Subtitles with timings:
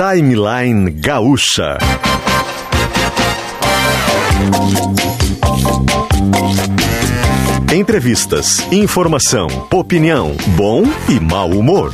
[0.00, 1.76] Timeline Gaúcha.
[7.70, 11.92] Entrevistas, informação, opinião, bom e mau humor.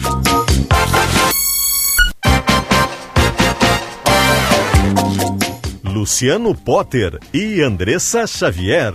[5.82, 8.94] Luciano Potter e Andressa Xavier.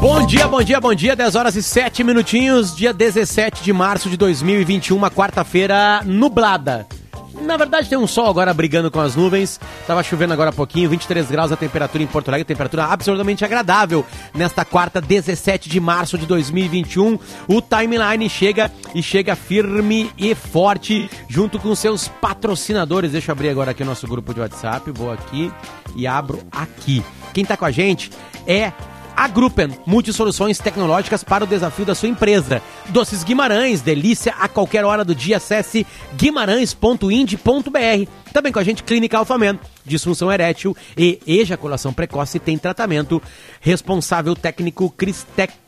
[0.00, 1.14] Bom dia, bom dia, bom dia.
[1.14, 6.88] 10 horas e 7 minutinhos, dia 17 de março de 2021, uma quarta-feira nublada.
[7.34, 9.60] Na verdade, tem um sol agora brigando com as nuvens.
[9.86, 14.04] Tava chovendo agora há pouquinho, 23 graus a temperatura em Porto Alegre, temperatura absolutamente agradável
[14.34, 17.18] nesta quarta, 17 de março de 2021.
[17.48, 23.12] O timeline chega e chega firme e forte junto com seus patrocinadores.
[23.12, 24.90] Deixa eu abrir agora aqui o nosso grupo de WhatsApp.
[24.90, 25.52] Vou aqui
[25.94, 27.04] e abro aqui.
[27.32, 28.10] Quem tá com a gente
[28.46, 28.72] é
[29.20, 32.62] a Gruppen, multisoluções tecnológicas para o desafio da sua empresa.
[32.88, 35.36] Doces Guimarães, delícia a qualquer hora do dia.
[35.36, 38.10] Acesse guimarães.ind.br.
[38.32, 43.22] Também com a gente, Clínica Alfamen, disfunção erétil e ejaculação precoce tem tratamento.
[43.60, 45.26] Responsável técnico Cris,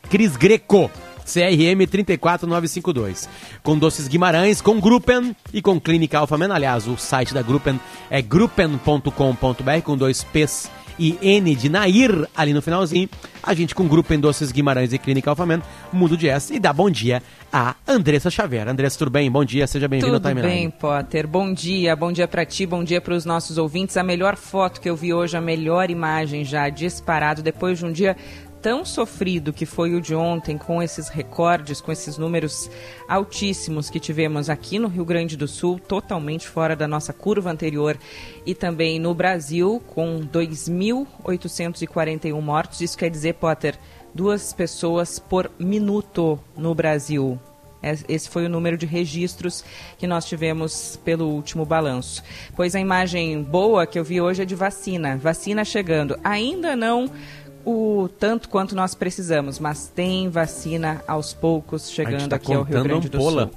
[0.09, 0.89] Cris Greco.
[1.23, 3.29] CRM 34952.
[3.61, 6.51] Com Doces Guimarães, com Gruppen e com Clínica Alfamen.
[6.51, 7.79] Aliás, o site da Gruppen
[8.09, 13.09] é gruppen.com.br com dois P's e N de Nair ali no finalzinho.
[13.41, 16.59] A gente com o grupo em Doces Guimarães e Clínica Alfamen, Mundo de S e
[16.59, 18.67] dá bom dia a Andressa Xavier.
[18.67, 19.29] Andressa, tudo bem?
[19.29, 20.41] Bom dia, seja bem-vindo ao Timeline.
[20.41, 21.27] Tudo bem, Potter.
[21.27, 23.97] Bom dia, bom dia para ti, bom dia para os nossos ouvintes.
[23.97, 27.91] A melhor foto que eu vi hoje, a melhor imagem já disparado depois de um
[27.91, 28.15] dia
[28.63, 32.71] tão sofrido que foi o de ontem, com esses recordes, com esses números
[33.09, 37.97] altíssimos que tivemos aqui no Rio Grande do Sul, totalmente fora da nossa curva anterior,
[38.45, 42.79] e também no Brasil, com 2.841 mortos.
[42.79, 43.77] Isso quer dizer, Potter,
[44.13, 47.37] duas pessoas por minuto no Brasil.
[48.07, 49.61] Esse foi o número de registros
[49.97, 52.23] que nós tivemos pelo último balanço.
[52.55, 55.17] Pois a imagem boa que eu vi hoje é de vacina.
[55.17, 56.17] Vacina chegando.
[56.23, 57.11] Ainda não
[57.65, 62.83] o tanto quanto nós precisamos, mas tem vacina aos poucos chegando tá aqui ao Rio
[62.83, 63.21] Grande do.
[63.21, 63.49] Sul.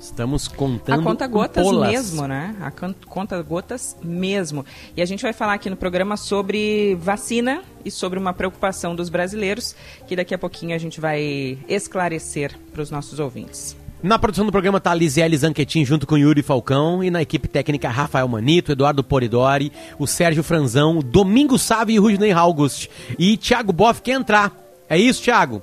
[0.00, 2.56] Estamos contando A conta gotas mesmo, né?
[2.62, 2.70] A
[3.06, 4.64] conta gotas mesmo.
[4.96, 9.10] E a gente vai falar aqui no programa sobre vacina e sobre uma preocupação dos
[9.10, 13.76] brasileiros, que daqui a pouquinho a gente vai esclarecer para os nossos ouvintes.
[14.02, 17.46] Na produção do programa tá a Lisiele Zanquetin junto com Yuri Falcão e na equipe
[17.46, 22.88] técnica Rafael Manito, Eduardo Poridori, o Sérgio Franzão, Domingo Sávio e Rudney August.
[23.18, 24.52] E Thiago Boff quer entrar.
[24.88, 25.62] É isso, Thiago?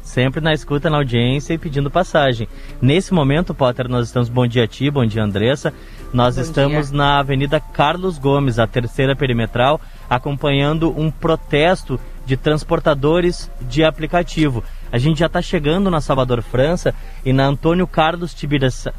[0.00, 2.46] Sempre na escuta, na audiência e pedindo passagem.
[2.80, 4.28] Nesse momento, Potter, nós estamos.
[4.28, 5.74] Bom dia a ti, bom dia, Andressa.
[6.12, 6.96] Nós Bom estamos dia.
[6.96, 14.62] na Avenida Carlos Gomes, a terceira perimetral, acompanhando um protesto de transportadores de aplicativo.
[14.90, 18.34] A gente já está chegando na Salvador França e na Antônio Carlos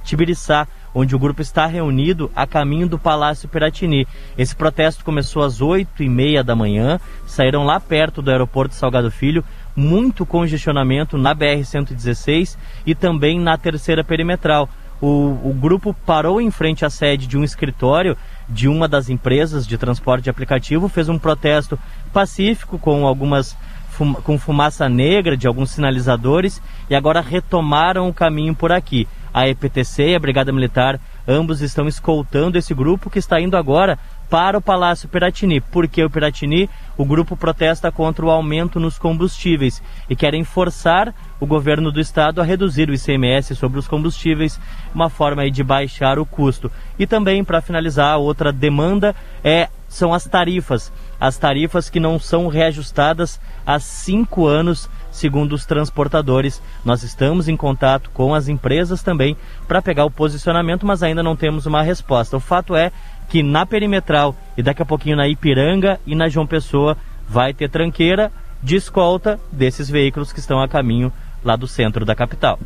[0.03, 4.07] Tibiriçá, onde o grupo está reunido a caminho do Palácio Piratini.
[4.37, 9.09] Esse protesto começou às oito e meia da manhã, saíram lá perto do aeroporto Salgado
[9.09, 9.43] Filho,
[9.75, 14.69] muito congestionamento na BR-116 e também na terceira perimetral.
[14.99, 18.17] O, o grupo parou em frente à sede de um escritório
[18.49, 21.77] de uma das empresas de transporte de aplicativo, fez um protesto
[22.11, 23.55] pacífico com algumas
[23.97, 29.08] fum- com fumaça negra de alguns sinalizadores e agora retomaram o caminho por aqui.
[29.34, 34.00] A EPTC e a Brigada Militar, ambos estão escoltando esse grupo que está indo agora
[34.30, 35.62] para o Palácio Piratini.
[35.62, 41.46] Porque o Piratini, o grupo protesta contra o aumento nos combustíveis e querem forçar o
[41.46, 44.59] governo do estado a reduzir o ICMS sobre os combustíveis,
[44.94, 46.72] uma forma de baixar o custo.
[46.97, 50.91] E também, para finalizar, outra demanda é são as tarifas.
[51.19, 56.61] As tarifas que não são reajustadas há cinco anos, segundo os transportadores.
[56.85, 59.35] Nós estamos em contato com as empresas também
[59.67, 62.38] para pegar o posicionamento, mas ainda não temos uma resposta.
[62.38, 62.94] O fato é
[63.28, 66.95] que na perimetral e daqui a pouquinho na Ipiranga e na João Pessoa
[67.28, 68.31] vai ter tranqueira
[68.63, 71.11] de escolta desses veículos que estão a caminho
[71.44, 72.57] lá do centro da capital.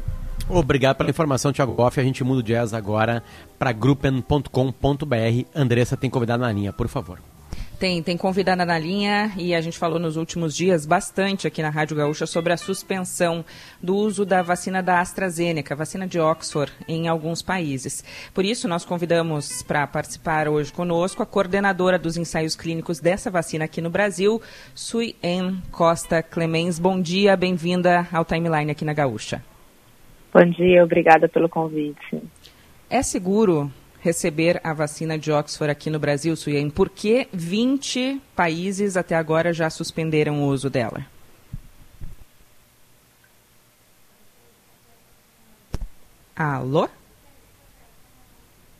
[0.47, 1.99] Obrigado pela informação, Thiago Boff.
[1.99, 3.23] A gente muda o jazz agora
[3.57, 5.45] para gruppen.com.br.
[5.55, 7.19] Andressa tem convidado na linha, por favor.
[7.81, 11.71] Tem, tem convidada na linha e a gente falou nos últimos dias bastante aqui na
[11.71, 13.43] Rádio Gaúcha sobre a suspensão
[13.81, 18.03] do uso da vacina da AstraZeneca, vacina de Oxford, em alguns países.
[18.35, 23.65] Por isso, nós convidamos para participar hoje conosco a coordenadora dos ensaios clínicos dessa vacina
[23.65, 24.39] aqui no Brasil,
[24.75, 26.77] Sui En Costa Clemens.
[26.77, 29.43] Bom dia, bem-vinda ao Timeline aqui na Gaúcha.
[30.31, 32.21] Bom dia, obrigada pelo convite.
[32.87, 36.69] É seguro receber a vacina de Oxford aqui no Brasil, Suyen?
[36.69, 41.05] Por que 20 países até agora já suspenderam o uso dela?
[46.35, 46.89] Alô?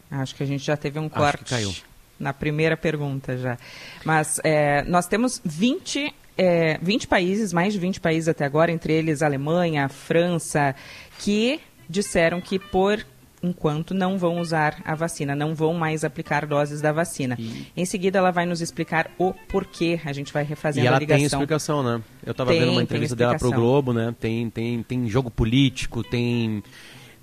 [0.10, 1.86] Acho que a gente já teve um corte
[2.20, 3.58] na primeira pergunta já.
[4.04, 8.94] Mas é, nós temos 20, é, 20 países, mais de 20 países até agora, entre
[8.94, 10.76] eles Alemanha, França,
[11.20, 13.06] que disseram que por
[13.44, 17.38] enquanto não vão usar a vacina, não vão mais aplicar doses da vacina.
[17.76, 21.00] Em seguida ela vai nos explicar o porquê, a gente vai refazendo E ela a
[21.00, 21.20] ligação.
[21.20, 22.02] tem explicação, né?
[22.26, 23.66] Eu tava Tem, vendo uma entrevista dela pro explicação.
[23.66, 24.14] Globo, né?
[24.20, 26.62] Tem, tem, tem jogo político, tem,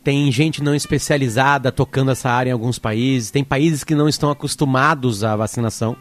[0.03, 4.31] tem gente não especializada tocando essa área em alguns países, tem países que não estão
[4.31, 5.97] acostumados à vacinação,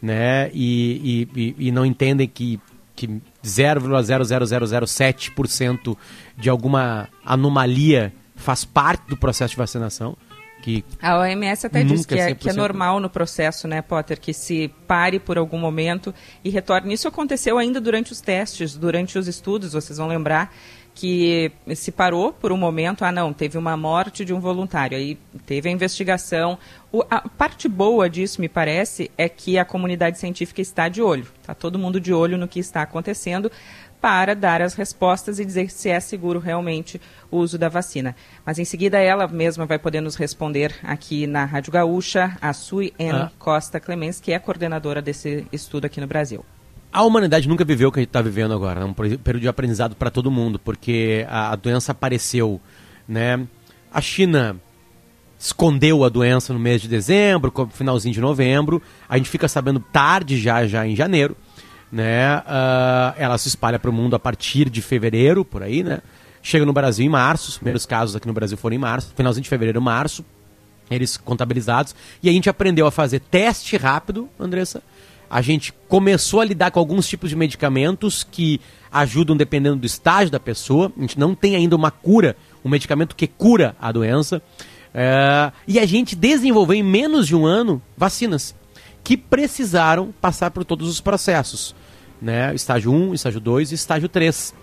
[0.00, 0.50] né?
[0.54, 2.60] E, e, e, e não entendem que,
[2.94, 5.96] que 0,00007%
[6.36, 10.16] de alguma anomalia faz parte do processo de vacinação.
[10.60, 12.36] Que A OMS até diz que é, 100%.
[12.38, 16.12] que é normal no processo, né, Potter, que se pare por algum momento
[16.42, 16.92] e retorne.
[16.92, 20.52] Isso aconteceu ainda durante os testes, durante os estudos, vocês vão lembrar
[20.96, 25.16] que se parou por um momento, ah não, teve uma morte de um voluntário, aí
[25.46, 26.58] teve a investigação.
[26.90, 31.24] O- a parte boa disso, me parece, é que a comunidade científica está de olho,
[31.40, 33.48] está todo mundo de olho no que está acontecendo
[34.00, 37.00] para dar as respostas e dizer se é seguro realmente
[37.30, 38.14] o uso da vacina.
[38.44, 42.92] Mas em seguida ela mesma vai poder nos responder aqui na Rádio Gaúcha, a Sui
[42.98, 43.12] N.
[43.12, 43.30] Ah.
[43.38, 46.44] Costa Clemens, que é coordenadora desse estudo aqui no Brasil.
[46.92, 49.48] A humanidade nunca viveu o que a gente está vivendo agora, é um período de
[49.48, 52.58] aprendizado para todo mundo, porque a, a doença apareceu,
[53.06, 53.46] né?
[53.92, 54.56] A China
[55.38, 60.38] escondeu a doença no mês de dezembro, finalzinho de novembro, a gente fica sabendo tarde
[60.38, 61.36] já, já em janeiro,
[61.90, 62.42] né?
[62.46, 66.00] Ah, ela se espalha para o mundo a partir de fevereiro, por aí, né?
[66.42, 69.42] Chega no Brasil em março, os primeiros casos aqui no Brasil foram em março, finalzinho
[69.42, 70.24] de fevereiro, março,
[70.90, 71.94] eles contabilizados.
[72.22, 74.82] E a gente aprendeu a fazer teste rápido, Andressa.
[75.30, 80.30] A gente começou a lidar com alguns tipos de medicamentos que ajudam dependendo do estágio
[80.30, 80.90] da pessoa.
[80.96, 84.40] A gente não tem ainda uma cura, um medicamento que cura a doença.
[84.94, 88.54] É, e a gente desenvolveu em menos de um ano vacinas
[89.04, 91.74] que precisaram passar por todos os processos.
[92.20, 92.54] Né?
[92.54, 94.54] Estágio 1, estágio 2 e estágio 3.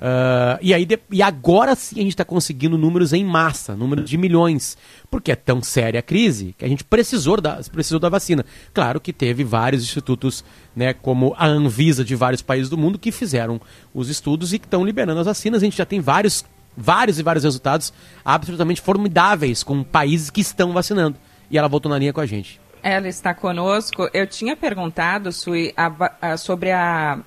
[0.00, 4.08] Ah, e, aí, de- e agora sim a gente está conseguindo números em massa, números
[4.08, 4.76] de milhões,
[5.10, 8.44] porque é tão séria a crise que a gente precisou da, precisou da vacina.
[8.74, 10.44] Claro que teve vários institutos,
[10.74, 13.60] né, como a Anvisa de vários países do mundo, que fizeram
[13.94, 15.62] os estudos e que estão liberando as vacinas.
[15.62, 16.44] A gente já tem vários,
[16.76, 17.92] vários e vários resultados
[18.24, 21.16] absolutamente formidáveis com países que estão vacinando.
[21.50, 22.60] E ela voltou na linha com a gente.
[22.88, 24.08] Ela está conosco.
[24.14, 25.90] Eu tinha perguntado, Sui, a
[26.22, 27.18] a- sobre a,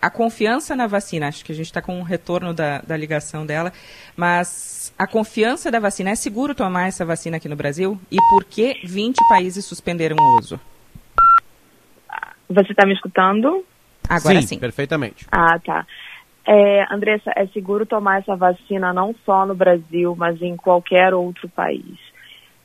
[0.00, 1.28] a confiança na vacina.
[1.28, 3.70] Acho que a gente está com um retorno da, da ligação dela.
[4.16, 8.00] Mas a confiança da vacina, é seguro tomar essa vacina aqui no Brasil?
[8.10, 10.58] E por que 20 países suspenderam o uso?
[12.48, 13.62] Você está me escutando?
[14.08, 14.58] Agora sim.
[14.58, 15.26] perfeitamente.
[15.30, 15.86] Ah, tá.
[16.46, 21.46] É, Andressa, é seguro tomar essa vacina não só no Brasil, mas em qualquer outro
[21.50, 22.13] país.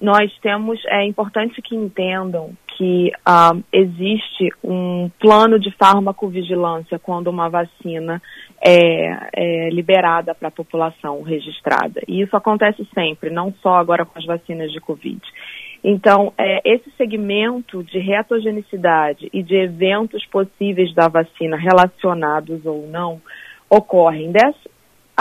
[0.02, 7.50] Nós temos, é importante que entendam que ah, existe um plano de farmacovigilância quando uma
[7.50, 8.22] vacina
[8.66, 12.02] é, é liberada para a população registrada.
[12.08, 15.20] E isso acontece sempre, não só agora com as vacinas de Covid.
[15.84, 23.22] Então, é, esse segmento de reatogenicidade e de eventos possíveis da vacina relacionados ou não
[23.70, 24.32] ocorrem.
[24.32, 24.70] Dessa,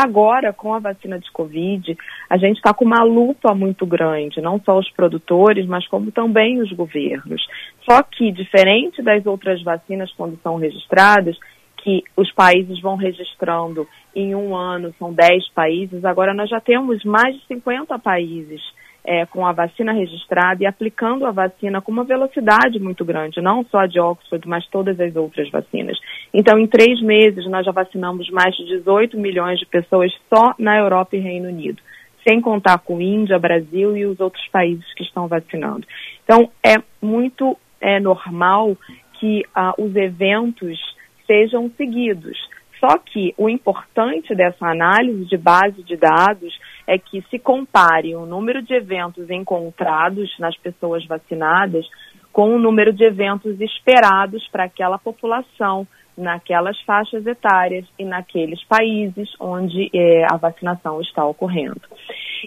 [0.03, 1.97] agora, com a vacina de Covid,
[2.29, 6.61] a gente está com uma lupa muito grande, não só os produtores, mas como também
[6.61, 7.47] os governos.
[7.89, 11.37] Só que, diferente das outras vacinas quando são registradas,
[11.79, 17.05] que os países vão registrando em um ano, são 10 países, agora nós já temos
[17.05, 18.61] mais de 50 países
[19.09, 23.65] é, com a vacina registrada e aplicando a vacina com uma velocidade muito grande, não
[23.65, 25.99] só a de Oxford, mas todas as outras vacinas.
[26.33, 30.77] Então, em três meses, nós já vacinamos mais de 18 milhões de pessoas só na
[30.77, 31.81] Europa e Reino Unido,
[32.23, 35.87] sem contar com Índia, Brasil e os outros países que estão vacinando.
[36.23, 38.77] Então, é muito é, normal
[39.19, 40.79] que ah, os eventos
[41.27, 42.37] sejam seguidos.
[42.81, 48.25] Só que o importante dessa análise de base de dados é que se compare o
[48.25, 51.87] número de eventos encontrados nas pessoas vacinadas
[52.33, 59.29] com o número de eventos esperados para aquela população, naquelas faixas etárias e naqueles países
[59.41, 61.81] onde eh, a vacinação está ocorrendo.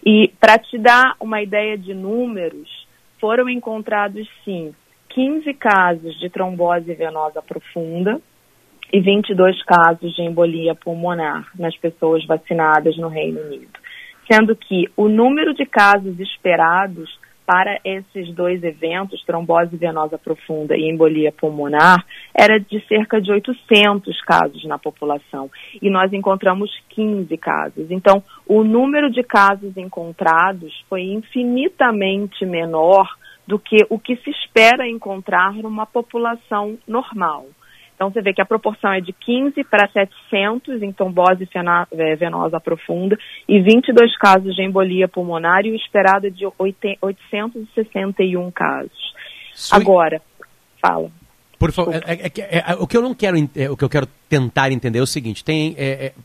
[0.05, 2.69] E para te dar uma ideia de números,
[3.19, 4.73] foram encontrados sim
[5.09, 8.21] 15 casos de trombose venosa profunda,
[8.91, 13.79] e 22 casos de embolia pulmonar nas pessoas vacinadas no Reino Unido.
[14.31, 17.09] Sendo que o número de casos esperados
[17.45, 24.21] para esses dois eventos, trombose venosa profunda e embolia pulmonar, era de cerca de 800
[24.21, 25.49] casos na população.
[25.81, 27.91] E nós encontramos 15 casos.
[27.91, 33.05] Então, o número de casos encontrados foi infinitamente menor
[33.45, 37.47] do que o que se espera encontrar numa população normal.
[38.01, 41.47] Então você vê que a proporção é de 15 para 700 em trombose
[41.91, 43.15] é, venosa profunda
[43.47, 49.13] e 22 casos de embolia pulmonar e o esperado é de 861 casos.
[49.53, 49.77] Sui...
[49.77, 50.19] Agora,
[50.81, 51.11] fala.
[51.59, 53.89] Por favor, é, é, é, é, o que eu não quero, é, o que eu
[53.89, 55.75] quero tentar entender é o seguinte: tem,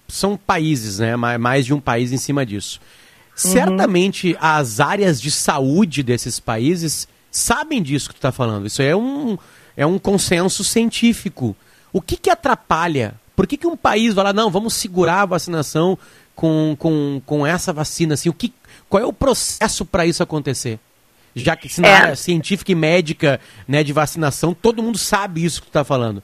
[0.09, 1.15] são países, né?
[1.15, 2.81] Mais de um país em cima disso.
[2.81, 3.35] Uhum.
[3.35, 8.67] Certamente as áreas de saúde desses países sabem disso que tu está falando.
[8.67, 9.37] Isso é um,
[9.77, 11.55] é um consenso científico.
[11.93, 13.15] O que, que atrapalha?
[13.35, 15.99] Por que, que um país vai lá, não, vamos segurar a vacinação
[16.35, 18.15] com, com, com essa vacina?
[18.15, 18.53] Assim, o que,
[18.89, 20.79] qual é o processo para isso acontecer?
[21.35, 21.93] Já que se na é.
[21.93, 23.39] área científica e médica
[23.69, 26.23] né, de vacinação, todo mundo sabe isso que tu está falando.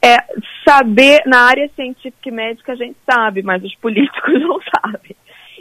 [0.00, 0.16] É,
[0.66, 5.16] saber, na área científica e médica a gente sabe, mas os políticos não sabem.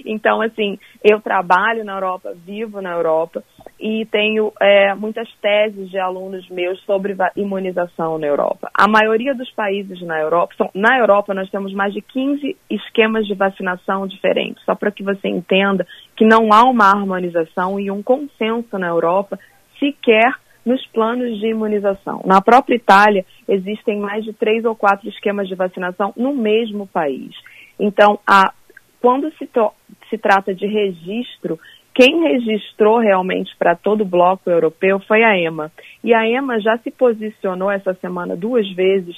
[0.06, 3.44] Então, assim, eu trabalho na Europa, vivo na Europa,
[3.82, 8.70] e tenho é, muitas teses de alunos meus sobre imunização na Europa.
[8.74, 13.26] A maioria dos países na Europa, são, na Europa nós temos mais de 15 esquemas
[13.26, 18.04] de vacinação diferentes, só para que você entenda que não há uma harmonização e um
[18.04, 19.40] consenso na Europa
[19.80, 20.32] sequer
[20.64, 22.22] nos planos de imunização.
[22.24, 27.34] Na própria Itália, existem mais de três ou quatro esquemas de vacinação no mesmo país.
[27.80, 28.54] Então, a,
[29.02, 29.50] quando se,
[30.08, 31.60] se trata de registro,
[31.94, 35.72] quem registrou realmente para todo o bloco europeu foi a EMA.
[36.04, 39.16] E a EMA já se posicionou essa semana duas vezes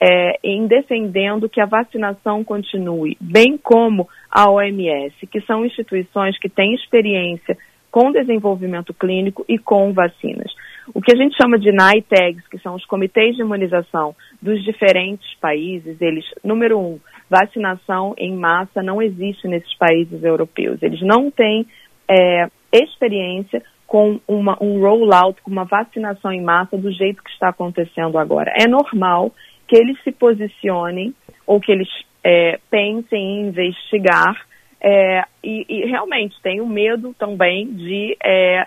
[0.00, 6.48] é, em defendendo que a vacinação continue, bem como a OMS, que são instituições que
[6.48, 7.56] têm experiência
[7.90, 10.52] com desenvolvimento clínico e com vacinas.
[10.94, 15.34] O que a gente chama de NITAGs, que são os comitês de imunização dos diferentes
[15.40, 20.82] países, eles, número um, vacinação em massa não existe nesses países europeus.
[20.82, 21.66] Eles não têm
[22.08, 27.50] é, experiência com uma, um rollout, com uma vacinação em massa do jeito que está
[27.50, 28.52] acontecendo agora.
[28.56, 29.32] É normal
[29.66, 31.14] que eles se posicionem
[31.46, 31.88] ou que eles
[32.24, 34.46] é, pensem em investigar
[34.80, 38.64] é, e, e, realmente tenho medo também de é,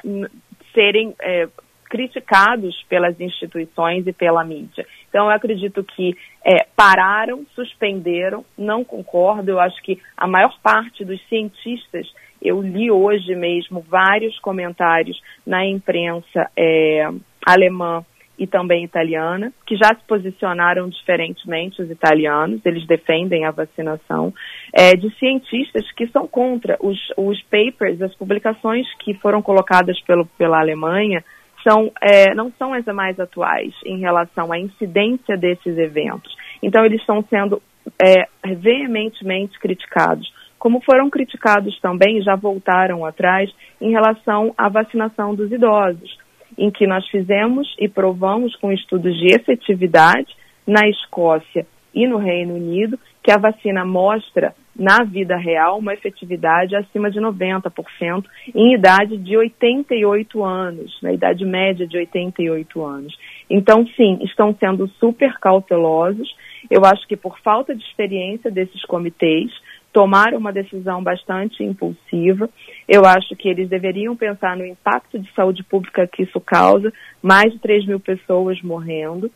[0.73, 1.47] serem é,
[1.89, 4.85] criticados pelas instituições e pela mídia.
[5.09, 6.15] Então, eu acredito que
[6.45, 9.51] é, pararam, suspenderam, não concordo.
[9.51, 12.07] Eu acho que a maior parte dos cientistas
[12.41, 17.09] eu li hoje mesmo vários comentários na imprensa é,
[17.45, 18.03] alemã
[18.39, 24.33] e também italiana, que já se posicionaram diferentemente, os italianos, eles defendem a vacinação,
[24.73, 26.77] é, de cientistas que são contra.
[26.79, 31.21] Os, os papers, as publicações que foram colocadas pelo, pela Alemanha,
[31.67, 36.33] são, é, não são as mais atuais em relação à incidência desses eventos.
[36.63, 37.61] Então, eles estão sendo
[38.01, 43.49] é, veementemente criticados como foram criticados também, já voltaram atrás,
[43.81, 46.17] em relação à vacinação dos idosos,
[46.57, 50.35] em que nós fizemos e provamos com estudos de efetividade
[50.67, 56.75] na Escócia e no Reino Unido que a vacina mostra na vida real uma efetividade
[56.75, 58.23] acima de 90%
[58.55, 63.17] em idade de 88 anos, na idade média de 88 anos.
[63.49, 66.33] Então, sim, estão sendo super cautelosos.
[66.69, 69.51] Eu acho que por falta de experiência desses comitês,
[69.91, 72.49] tomaram uma decisão bastante impulsiva.
[72.87, 76.91] Eu acho que eles deveriam pensar no impacto de saúde pública que isso causa,
[77.21, 79.31] mais de 3 mil pessoas morrendo,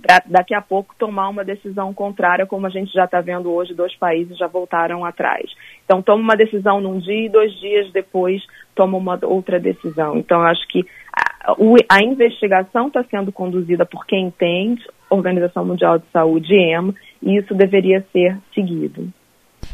[0.00, 3.74] para daqui a pouco tomar uma decisão contrária, como a gente já está vendo hoje,
[3.74, 5.44] dois países já voltaram atrás.
[5.84, 8.42] Então, toma uma decisão num dia e dois dias depois
[8.74, 10.16] toma uma outra decisão.
[10.16, 11.54] Então, eu acho que a,
[11.90, 17.54] a investigação está sendo conduzida por quem entende, Organização Mundial de Saúde, EMA, e isso
[17.54, 19.12] deveria ser seguido.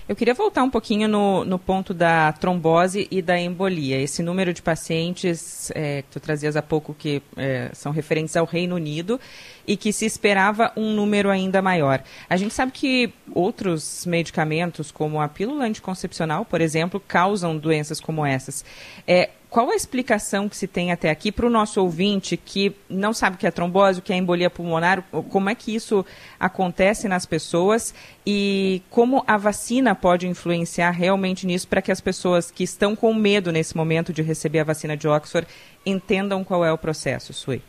[0.09, 4.01] Eu queria voltar um pouquinho no, no ponto da trombose e da embolia.
[4.01, 8.47] Esse número de pacientes é, que tu trazias há pouco que é, são referentes ao
[8.47, 9.21] Reino Unido
[9.67, 12.03] e que se esperava um número ainda maior.
[12.27, 18.25] A gente sabe que outros medicamentos, como a pílula anticoncepcional, por exemplo, causam doenças como
[18.25, 18.65] essas.
[19.07, 23.13] É, qual a explicação que se tem até aqui para o nosso ouvinte que não
[23.13, 26.05] sabe o que é trombose, o que é embolia pulmonar, como é que isso
[26.39, 27.95] acontece nas pessoas
[28.27, 33.15] e como a vacina pode influenciar realmente nisso para que as pessoas que estão com
[33.15, 35.49] medo nesse momento de receber a vacina de Oxford
[35.85, 37.63] entendam qual é o processo, Sui?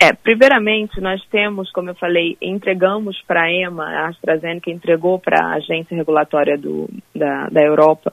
[0.00, 5.40] É, primeiramente, nós temos, como eu falei, entregamos para a EMA, a AstraZeneca entregou para
[5.40, 8.12] a agência regulatória do, da, da Europa,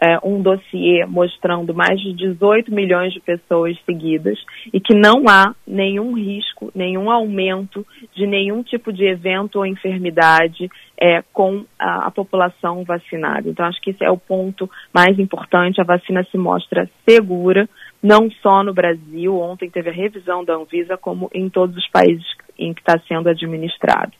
[0.00, 4.38] é, um dossiê mostrando mais de 18 milhões de pessoas seguidas
[4.72, 10.70] e que não há nenhum risco, nenhum aumento de nenhum tipo de evento ou enfermidade
[10.98, 13.48] é, com a, a, população vacinada.
[13.48, 15.80] Então, acho que esse é o ponto mais importante.
[15.80, 17.68] A vacina se mostra segura,
[18.02, 22.24] não só no Brasil, ontem teve a revisão da Anvisa, como em todos os países
[22.58, 24.12] em que está sendo administrado.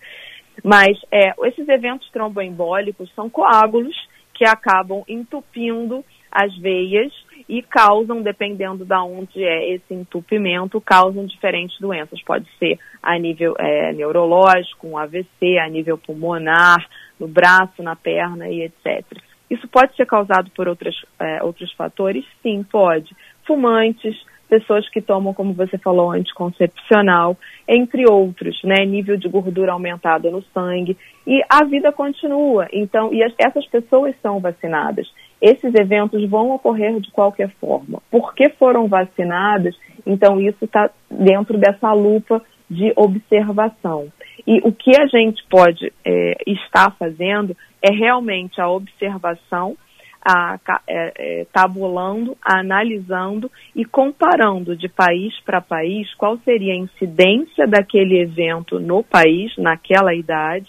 [0.62, 3.96] Mas é, esses eventos tromboembólicos são coágulos
[4.40, 7.12] que acabam entupindo as veias
[7.46, 12.22] e causam, dependendo de onde é esse entupimento, causam diferentes doenças.
[12.22, 16.78] Pode ser a nível é, neurológico, um AVC, a nível pulmonar,
[17.18, 19.04] no braço, na perna e etc.
[19.50, 22.24] Isso pode ser causado por outras, é, outros fatores?
[22.42, 23.14] Sim, pode.
[23.46, 24.16] Fumantes,
[24.50, 27.38] pessoas que tomam, como você falou, anticoncepcional,
[27.68, 28.84] entre outros, né?
[28.84, 30.98] Nível de gordura aumentado no sangue.
[31.24, 32.66] E a vida continua.
[32.72, 35.06] Então, e as, essas pessoas são vacinadas.
[35.40, 38.02] Esses eventos vão ocorrer de qualquer forma.
[38.10, 44.08] Porque foram vacinadas, então isso está dentro dessa lupa de observação.
[44.46, 49.76] E o que a gente pode é, estar fazendo é realmente a observação
[50.24, 57.66] a, é, é, tabulando, analisando e comparando de país para país qual seria a incidência
[57.66, 60.68] daquele evento no país, naquela idade,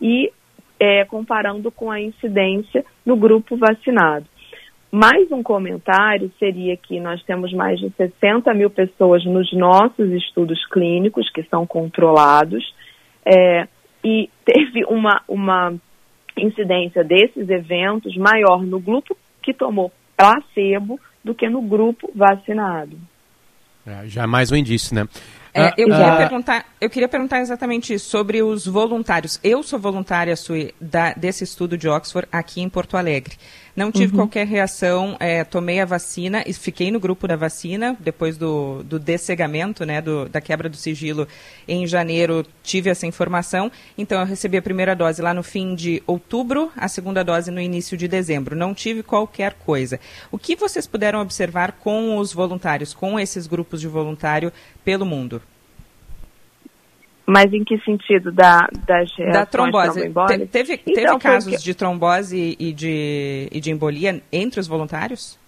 [0.00, 0.30] e
[0.78, 4.26] é, comparando com a incidência no grupo vacinado.
[4.90, 10.64] Mais um comentário seria que nós temos mais de 60 mil pessoas nos nossos estudos
[10.66, 12.62] clínicos, que são controlados,
[13.24, 13.66] é,
[14.04, 15.74] e teve uma, uma
[16.36, 22.96] incidência desses eventos maior no grupo que tomou placebo do que no grupo vacinado.
[23.86, 25.08] É, já é mais um indício, né?
[25.54, 29.38] É, eu, queria ah, perguntar, eu queria perguntar exatamente isso, sobre os voluntários.
[29.44, 33.36] Eu sou voluntária Sui, da, desse estudo de Oxford aqui em Porto Alegre.
[33.74, 34.20] Não tive uhum.
[34.20, 38.98] qualquer reação, é, tomei a vacina e fiquei no grupo da vacina, depois do, do
[38.98, 41.26] descegamento, né, do, da quebra do sigilo
[41.66, 43.72] em janeiro, tive essa informação.
[43.96, 47.60] Então, eu recebi a primeira dose lá no fim de outubro, a segunda dose no
[47.60, 48.54] início de dezembro.
[48.54, 49.98] Não tive qualquer coisa.
[50.30, 54.52] O que vocês puderam observar com os voluntários, com esses grupos de voluntário
[54.84, 55.40] pelo mundo?
[57.26, 60.12] Mas em que sentido da, das da trombose?
[60.26, 61.64] Te, teve, teve então, casos porque...
[61.64, 65.38] de trombose e de, e de embolia entre os voluntários?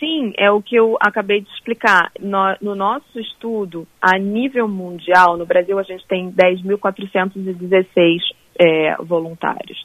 [0.00, 2.10] Sim, é o que eu acabei de explicar.
[2.20, 8.18] No, no nosso estudo, a nível mundial, no Brasil a gente tem 10.416
[8.58, 9.82] é, voluntários.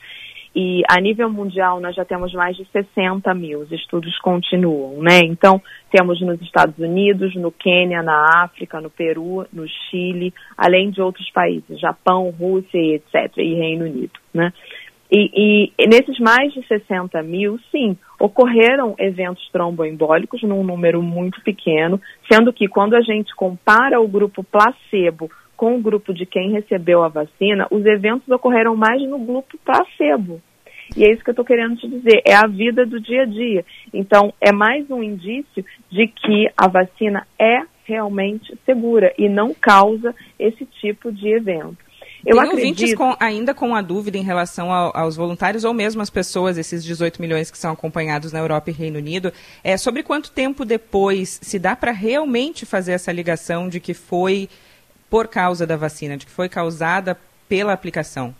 [0.53, 5.19] E a nível mundial nós já temos mais de 60 mil, os estudos continuam, né?
[5.23, 11.01] Então, temos nos Estados Unidos, no Quênia, na África, no Peru, no Chile, além de
[11.01, 14.51] outros países, Japão, Rússia etc., e Reino Unido, né?
[15.13, 21.99] E, e, nesses mais de 60 mil, sim, ocorreram eventos tromboembólicos num número muito pequeno,
[22.31, 25.29] sendo que quando a gente compara o grupo placebo
[25.61, 30.41] com o grupo de quem recebeu a vacina, os eventos ocorreram mais no grupo placebo.
[30.97, 33.25] E é isso que eu estou querendo te dizer, é a vida do dia a
[33.25, 33.63] dia.
[33.93, 40.15] Então, é mais um indício de que a vacina é realmente segura e não causa
[40.39, 41.77] esse tipo de evento.
[42.25, 42.97] Eu Tem acredito...
[42.97, 46.83] com, ainda com a dúvida em relação ao, aos voluntários ou mesmo as pessoas, esses
[46.83, 49.31] 18 milhões que são acompanhados na Europa e Reino Unido,
[49.63, 54.49] é, sobre quanto tempo depois se dá para realmente fazer essa ligação de que foi
[55.11, 57.17] por causa da vacina, de que foi causada
[57.49, 58.33] pela aplicação?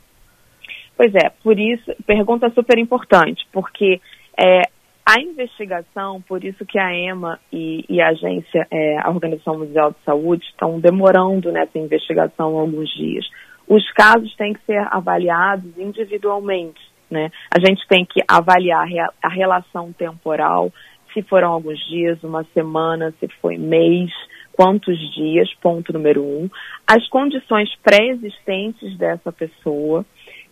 [0.96, 4.00] Pois é, por isso, pergunta super importante, porque
[4.40, 4.62] é,
[5.06, 9.92] a investigação, por isso que a EMA e, e a agência, é, a Organização Mundial
[9.92, 13.26] de Saúde, estão demorando nessa investigação alguns dias.
[13.68, 16.80] Os casos têm que ser avaliados individualmente,
[17.10, 17.32] né?
[17.54, 18.88] A gente tem que avaliar
[19.22, 20.72] a relação temporal,
[21.14, 24.10] se foram alguns dias, uma semana, se foi mês,
[24.54, 26.50] quantos dias, ponto número um,
[26.88, 30.06] as condições pré-existentes dessa pessoa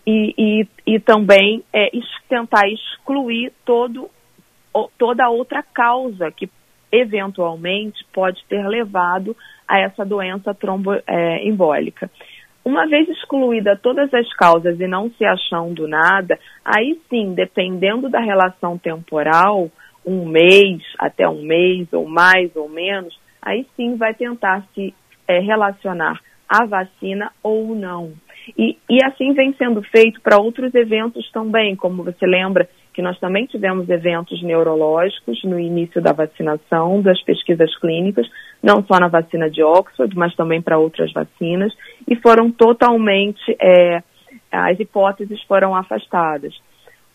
[0.05, 1.89] e, e, e também é,
[2.27, 4.09] tentar excluir todo,
[4.97, 6.49] toda outra causa que
[6.91, 9.35] eventualmente pode ter levado
[9.67, 12.05] a essa doença tromboembólica.
[12.07, 18.09] É, uma vez excluída todas as causas e não se achando nada, aí sim, dependendo
[18.09, 19.71] da relação temporal,
[20.05, 23.17] um mês até um mês, ou mais ou menos,
[23.49, 24.93] aí sim vai tentar se
[25.27, 28.13] é, relacionar à vacina ou não.
[28.57, 33.19] E, e assim vem sendo feito para outros eventos também, como você lembra que nós
[33.19, 38.27] também tivemos eventos neurológicos no início da vacinação, das pesquisas clínicas,
[38.61, 41.73] não só na vacina de Oxford, mas também para outras vacinas,
[42.07, 44.03] e foram totalmente, é,
[44.51, 46.53] as hipóteses foram afastadas.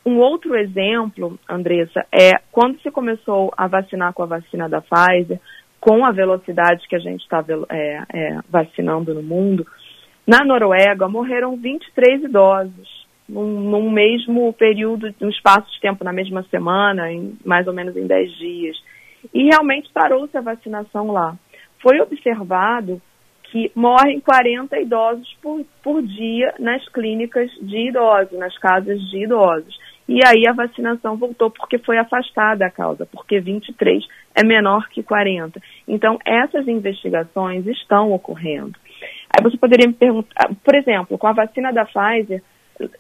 [0.07, 5.41] um outro exemplo, Andressa, é quando se começou a vacinar com a vacina da Pfizer,
[5.85, 9.67] com a velocidade que a gente está é, é, vacinando no mundo,
[10.27, 16.43] na Noruega morreram 23 idosos num, num, mesmo período, num espaço de tempo, na mesma
[16.45, 18.77] semana, em, mais ou menos em 10 dias.
[19.33, 21.37] E realmente parou-se a vacinação lá.
[21.83, 22.99] Foi observado
[23.43, 29.79] que morrem 40 idosos por, por dia nas clínicas de idosos, nas casas de idosos.
[30.09, 35.03] E aí a vacinação voltou porque foi afastada a causa, porque 23 é menor que
[35.03, 35.61] 40.
[35.87, 38.73] Então, essas investigações estão ocorrendo.
[39.31, 42.43] Aí você poderia me perguntar, por exemplo, com a vacina da Pfizer,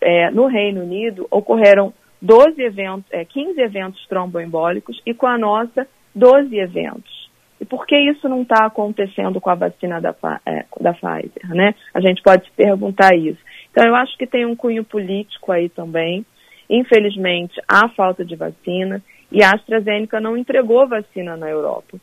[0.00, 5.86] é, no Reino Unido, ocorreram 12 eventos, é, 15 eventos tromboembólicos e com a nossa,
[6.14, 7.30] 12 eventos.
[7.60, 11.74] E por que isso não está acontecendo com a vacina da, é, da Pfizer, né?
[11.92, 13.38] A gente pode se perguntar isso.
[13.70, 16.24] Então, eu acho que tem um cunho político aí também.
[16.68, 21.98] Infelizmente, há falta de vacina e a AstraZeneca não entregou vacina na Europa.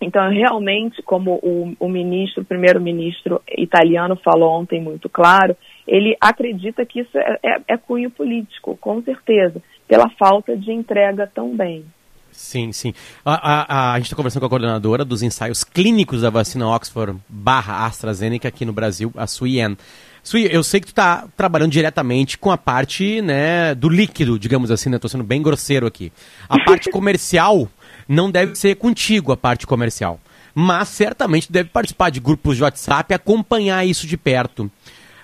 [0.00, 5.56] Então, realmente, como o, o ministro, o primeiro-ministro italiano falou ontem muito claro,
[5.86, 11.26] ele acredita que isso é, é, é cunho político, com certeza, pela falta de entrega
[11.26, 11.84] também.
[12.30, 12.92] Sim, sim.
[13.24, 17.18] A, a, a gente está conversando com a coordenadora dos ensaios clínicos da vacina Oxford
[17.26, 19.76] barra AstraZeneca aqui no Brasil, a Suyen.
[20.22, 24.72] Sui, eu sei que tu está trabalhando diretamente com a parte né, do líquido, digamos
[24.72, 24.96] assim, né?
[24.96, 26.12] Estou sendo bem grosseiro aqui.
[26.48, 27.68] A parte comercial
[28.08, 30.20] não deve ser contigo, a parte comercial.
[30.54, 34.70] Mas certamente deve participar de grupos de WhatsApp e acompanhar isso de perto.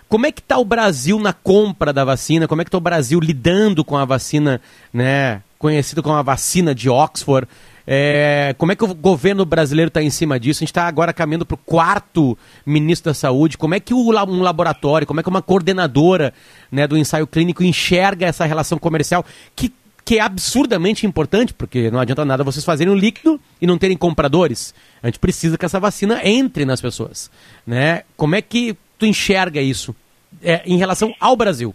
[0.08, 2.46] Como é que está o Brasil na compra da vacina?
[2.46, 4.60] Como é que está o Brasil lidando com a vacina,
[4.92, 7.48] né, conhecida como a vacina de Oxford?
[7.86, 10.58] É, como é que o governo brasileiro está em cima disso?
[10.58, 13.58] A gente está agora caminhando para o quarto ministro da Saúde.
[13.58, 16.32] Como é que um laboratório, como é que uma coordenadora
[16.70, 19.24] né, do ensaio clínico enxerga essa relação comercial
[19.56, 19.72] que
[20.12, 23.96] que é absurdamente importante, porque não adianta nada vocês fazerem um líquido e não terem
[23.96, 24.74] compradores.
[25.02, 27.30] A gente precisa que essa vacina entre nas pessoas.
[27.66, 28.02] Né?
[28.14, 29.96] Como é que tu enxerga isso
[30.42, 31.74] é, em relação ao Brasil?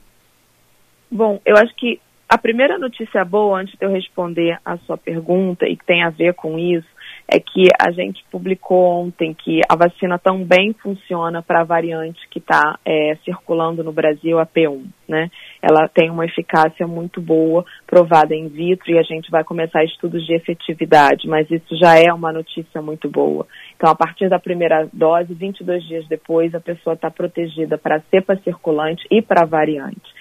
[1.10, 5.68] Bom, eu acho que a primeira notícia boa, antes de eu responder a sua pergunta,
[5.68, 6.88] e que tem a ver com isso,
[7.30, 12.40] é que a gente publicou ontem que a vacina também funciona para a variante que
[12.40, 15.30] está é, circulando no Brasil, a P1, né?
[15.62, 20.26] Ela tem uma eficácia muito boa, provada in vitro, e a gente vai começar estudos
[20.26, 23.46] de efetividade, mas isso já é uma notícia muito boa.
[23.76, 28.02] Então, a partir da primeira dose, 22 dias depois, a pessoa está protegida para a
[28.10, 30.16] cepa circulante e para a variante.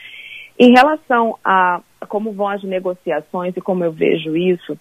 [0.59, 4.79] Em relação a como vão as negociações e como eu vejo isso,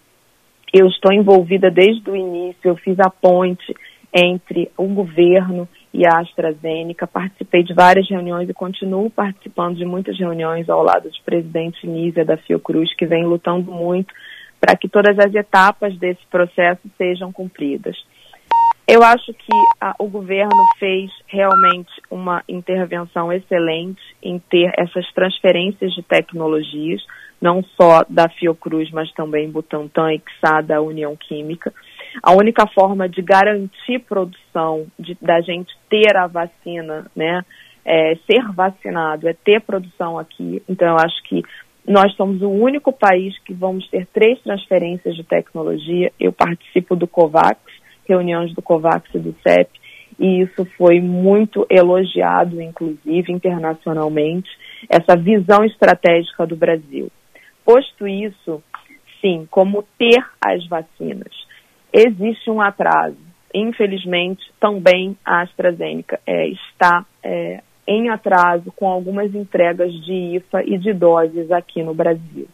[0.74, 3.76] eu estou envolvida desde o início, eu fiz a ponte
[4.14, 10.18] entre o governo e a AstraZeneca, participei de várias reuniões e continuo participando de muitas
[10.18, 14.14] reuniões ao lado do presidente Nízia da Fiocruz, que vem lutando muito
[14.60, 17.96] para que todas as etapas desse processo sejam cumpridas.
[18.88, 25.92] Eu acho que a, o governo fez realmente uma intervenção excelente em ter essas transferências
[25.94, 27.02] de tecnologias
[27.46, 30.22] não só da Fiocruz, mas também Butantan e
[30.64, 31.72] da União Química.
[32.24, 37.46] A única forma de garantir produção, de, da gente ter a vacina, né,
[37.86, 40.64] é, ser vacinado, é ter produção aqui.
[40.68, 41.44] Então, eu acho que
[41.88, 46.12] nós somos o único país que vamos ter três transferências de tecnologia.
[46.20, 47.60] Eu participo do COVAX,
[48.10, 49.70] reuniões do COVAX e do CEP,
[50.18, 54.50] e isso foi muito elogiado, inclusive internacionalmente,
[54.90, 57.12] essa visão estratégica do Brasil.
[57.66, 58.64] Posto isso,
[59.20, 61.34] sim, como ter as vacinas.
[61.92, 63.18] Existe um atraso.
[63.54, 70.78] Infelizmente, também a AstraZeneca é, está é, em atraso com algumas entregas de IFA e
[70.78, 72.48] de doses aqui no Brasil.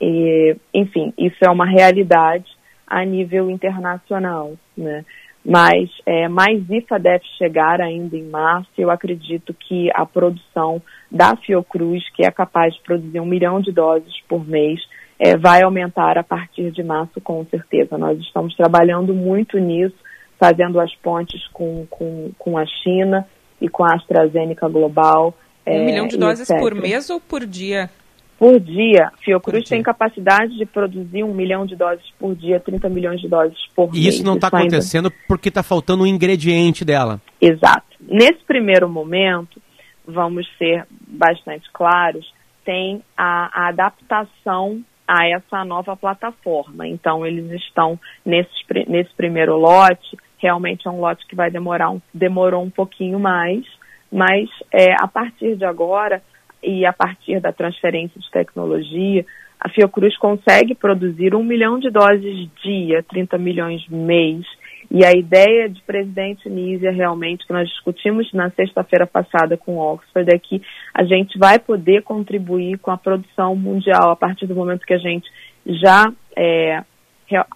[0.00, 2.46] E, enfim, isso é uma realidade
[2.86, 5.04] a nível internacional, né?
[5.44, 8.70] Mas é, mais IFA deve chegar ainda em março.
[8.78, 10.80] Eu acredito que a produção
[11.14, 14.80] da Fiocruz, que é capaz de produzir um milhão de doses por mês,
[15.16, 17.96] é, vai aumentar a partir de março, com certeza.
[17.96, 19.94] Nós estamos trabalhando muito nisso,
[20.40, 23.24] fazendo as pontes com, com, com a China
[23.60, 25.32] e com a AstraZeneca Global.
[25.64, 26.60] Um é, milhão de doses etc.
[26.60, 27.88] por mês ou por dia?
[28.36, 29.12] Por dia.
[29.24, 29.76] Fiocruz por dia.
[29.76, 33.90] tem capacidade de produzir um milhão de doses por dia, 30 milhões de doses por
[33.90, 34.04] e mês.
[34.04, 35.16] E isso não está acontecendo ainda...
[35.28, 37.20] porque está faltando um ingrediente dela.
[37.40, 37.94] Exato.
[38.00, 39.62] Nesse primeiro momento,
[40.06, 42.32] vamos ser bastante claros,
[42.64, 46.86] tem a, a adaptação a essa nova plataforma.
[46.86, 48.50] Então, eles estão nesse,
[48.88, 53.64] nesse primeiro lote, realmente é um lote que vai demorar um, demorou um pouquinho mais,
[54.10, 56.22] mas é, a partir de agora
[56.62, 59.24] e a partir da transferência de tecnologia,
[59.60, 64.44] a Fiocruz consegue produzir um milhão de doses dia, 30 milhões mês.
[64.90, 70.32] E a ideia de presidente Nízia, realmente, que nós discutimos na sexta-feira passada com Oxford,
[70.32, 74.86] é que a gente vai poder contribuir com a produção mundial a partir do momento
[74.86, 75.28] que a gente
[75.66, 76.82] já é,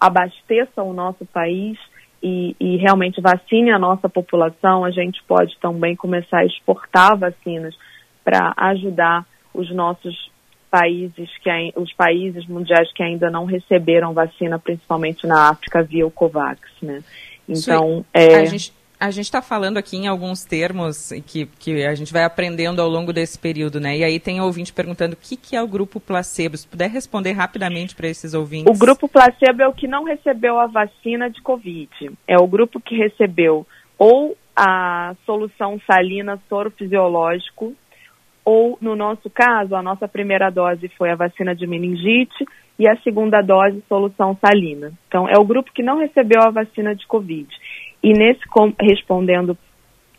[0.01, 1.77] abasteça o nosso país
[2.21, 7.73] e, e, realmente vacine a nossa população, a gente pode também começar a exportar vacinas
[8.23, 10.29] para ajudar os nossos
[10.69, 16.11] países que os países mundiais que ainda não receberam vacina, principalmente na África via o
[16.11, 17.01] COVAX, né?
[17.47, 18.35] Então, é...
[18.35, 22.25] a gente a gente está falando aqui em alguns termos que, que a gente vai
[22.25, 23.97] aprendendo ao longo desse período, né?
[23.97, 26.57] E aí tem ouvinte perguntando o que, que é o grupo placebo.
[26.57, 28.75] Se puder responder rapidamente para esses ouvintes.
[28.75, 32.11] O grupo placebo é o que não recebeu a vacina de Covid.
[32.27, 33.65] É o grupo que recebeu
[33.97, 37.73] ou a solução salina soro fisiológico,
[38.49, 42.43] ou, no nosso caso, a nossa primeira dose foi a vacina de meningite
[42.79, 44.91] e a segunda dose, solução salina.
[45.07, 47.47] Então, é o grupo que não recebeu a vacina de Covid.
[48.01, 48.41] E nesse,
[48.81, 49.55] respondendo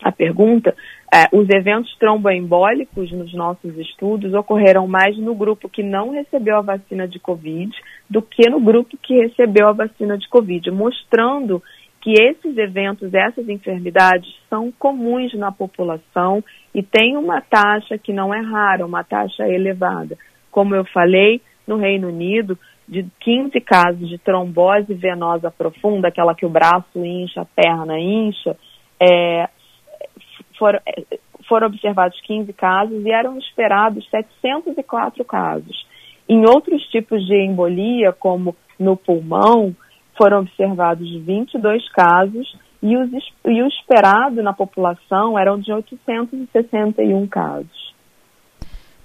[0.01, 0.73] a pergunta,
[1.13, 6.61] é, os eventos tromboembólicos nos nossos estudos ocorreram mais no grupo que não recebeu a
[6.61, 7.69] vacina de Covid
[8.09, 11.61] do que no grupo que recebeu a vacina de Covid, mostrando
[12.01, 18.33] que esses eventos, essas enfermidades são comuns na população e tem uma taxa que não
[18.33, 20.17] é rara, uma taxa elevada.
[20.49, 26.45] Como eu falei, no Reino Unido, de 15 casos de trombose venosa profunda, aquela que
[26.45, 28.57] o braço incha, a perna incha,
[28.99, 29.47] é,
[30.57, 35.85] foram, é, foram observados 15 casos e eram esperados 704 casos.
[36.27, 39.75] Em outros tipos de embolia, como no pulmão,
[40.21, 43.09] foram observados 22 casos e, os,
[43.43, 47.91] e o esperado na população eram de 861 casos.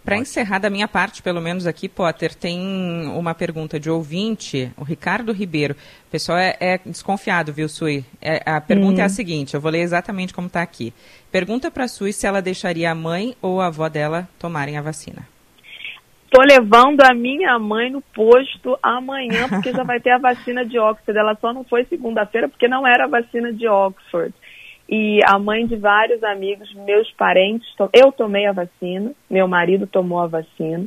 [0.05, 2.61] Para encerrar da minha parte, pelo menos aqui, Potter, tem
[3.09, 5.75] uma pergunta de ouvinte, o Ricardo Ribeiro.
[6.07, 8.05] O pessoal é, é desconfiado, viu, Sui?
[8.21, 9.03] É, a pergunta hum.
[9.03, 10.93] é a seguinte, eu vou ler exatamente como está aqui.
[11.33, 14.83] Pergunta para a Sui se ela deixaria a mãe ou a avó dela tomarem a
[14.83, 15.27] vacina.
[16.27, 20.79] Estou levando a minha mãe no posto amanhã, porque já vai ter a vacina de
[20.79, 21.19] Oxford.
[21.19, 24.35] Ela só não foi segunda-feira porque não era a vacina de Oxford
[24.89, 30.21] e a mãe de vários amigos, meus parentes, eu tomei a vacina, meu marido tomou
[30.21, 30.85] a vacina,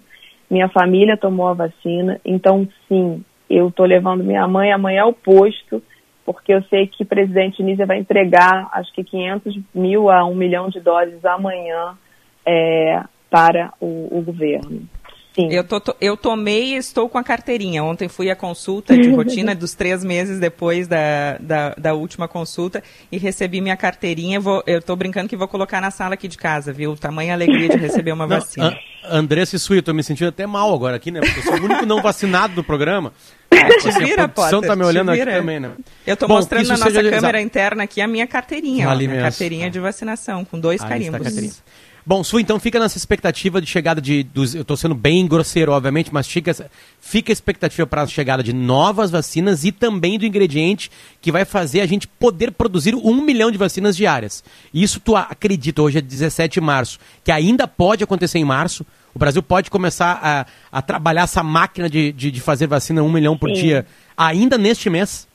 [0.49, 5.83] minha família tomou a vacina, então sim, eu estou levando minha mãe amanhã ao posto,
[6.25, 10.35] porque eu sei que o presidente Nízia vai entregar acho que 500 mil a um
[10.35, 11.97] milhão de doses amanhã
[12.45, 14.87] é, para o, o governo.
[15.35, 15.47] Sim.
[15.51, 17.83] Eu, tô, eu tomei e estou com a carteirinha.
[17.83, 22.83] Ontem fui à consulta de rotina dos três meses depois da, da, da última consulta
[23.11, 24.39] e recebi minha carteirinha.
[24.39, 26.95] Vou, eu estou brincando que vou colocar na sala aqui de casa, viu?
[26.95, 28.77] Tamanha alegria de receber uma Não, vacina.
[29.05, 31.21] Andressa e Sui, eu tô me sentindo até mal agora aqui, né?
[31.21, 33.13] Porque eu sou o único não vacinado do programa.
[33.51, 35.71] É, te assim, vira, a produção Potter, tá me olhando aqui também, né?
[36.05, 39.69] Eu tô Bom, mostrando na nossa câmera interna aqui a minha carteirinha, ó, a carteirinha
[39.69, 41.61] de vacinação, com dois carimbos.
[42.09, 44.23] Bom, Su, então fica nessa expectativa de chegada de.
[44.23, 46.51] Dos, eu estou sendo bem grosseiro, obviamente, mas fica,
[46.99, 50.89] fica a expectativa para a chegada de novas vacinas e também do ingrediente
[51.21, 54.43] que vai fazer a gente poder produzir um milhão de vacinas diárias.
[54.73, 58.83] Isso tu acredita, hoje é 17 de março, que ainda pode acontecer em março.
[59.13, 63.11] O Brasil pode começar a, a trabalhar essa máquina de, de, de fazer vacina um
[63.11, 63.61] milhão por Sim.
[63.61, 63.85] dia
[64.17, 65.28] ainda neste mês?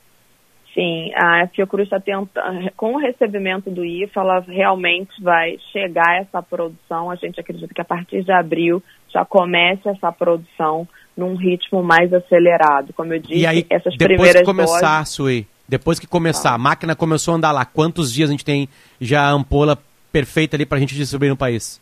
[0.75, 6.17] Sim, a Fiocruz está tentando, com o recebimento do IFA, ela realmente vai chegar a
[6.17, 7.13] essa produção.
[7.13, 12.13] A gente acredita que a partir de abril já comece essa produção num ritmo mais
[12.13, 12.93] acelerado.
[12.93, 15.15] Como eu disse, e aí, essas depois primeiras que começar, doses...
[15.15, 16.55] Sui, depois que começar, ah.
[16.55, 18.69] a máquina começou a andar lá, quantos dias a gente tem
[19.01, 19.79] já a ampola
[20.11, 21.81] perfeita ali para a gente distribuir no país?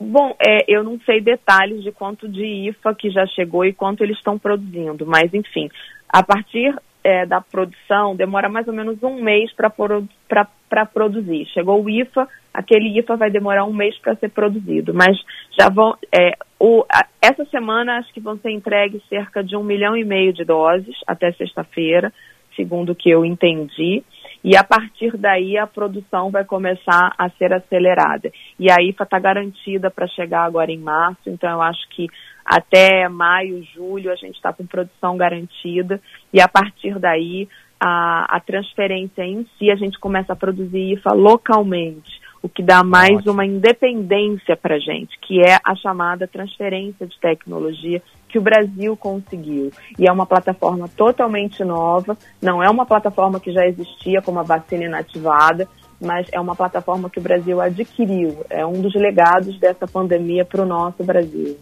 [0.00, 4.04] Bom, é, eu não sei detalhes de quanto de IFA que já chegou e quanto
[4.04, 5.68] eles estão produzindo, mas enfim,
[6.08, 11.46] a partir é, da produção, demora mais ou menos um mês para produzir.
[11.46, 15.16] Chegou o IFA, aquele IFA vai demorar um mês para ser produzido, mas
[15.58, 15.96] já vão.
[16.14, 20.04] É, o, a, essa semana acho que vão ser entregues cerca de um milhão e
[20.04, 22.12] meio de doses até sexta-feira,
[22.54, 24.04] segundo o que eu entendi.
[24.42, 28.30] E a partir daí a produção vai começar a ser acelerada.
[28.58, 32.06] E a IFA está garantida para chegar agora em março, então eu acho que
[32.44, 36.00] até maio, julho, a gente está com produção garantida
[36.32, 37.48] e a partir daí
[37.78, 42.82] a, a transferência em si a gente começa a produzir IFA localmente, o que dá
[42.82, 43.32] mais Ótimo.
[43.32, 48.96] uma independência para a gente, que é a chamada transferência de tecnologia que o Brasil
[48.96, 49.72] conseguiu.
[49.98, 54.42] E é uma plataforma totalmente nova, não é uma plataforma que já existia como a
[54.42, 55.66] vacina inativada,
[56.00, 58.44] mas é uma plataforma que o Brasil adquiriu.
[58.50, 61.58] É um dos legados dessa pandemia para o nosso Brasil.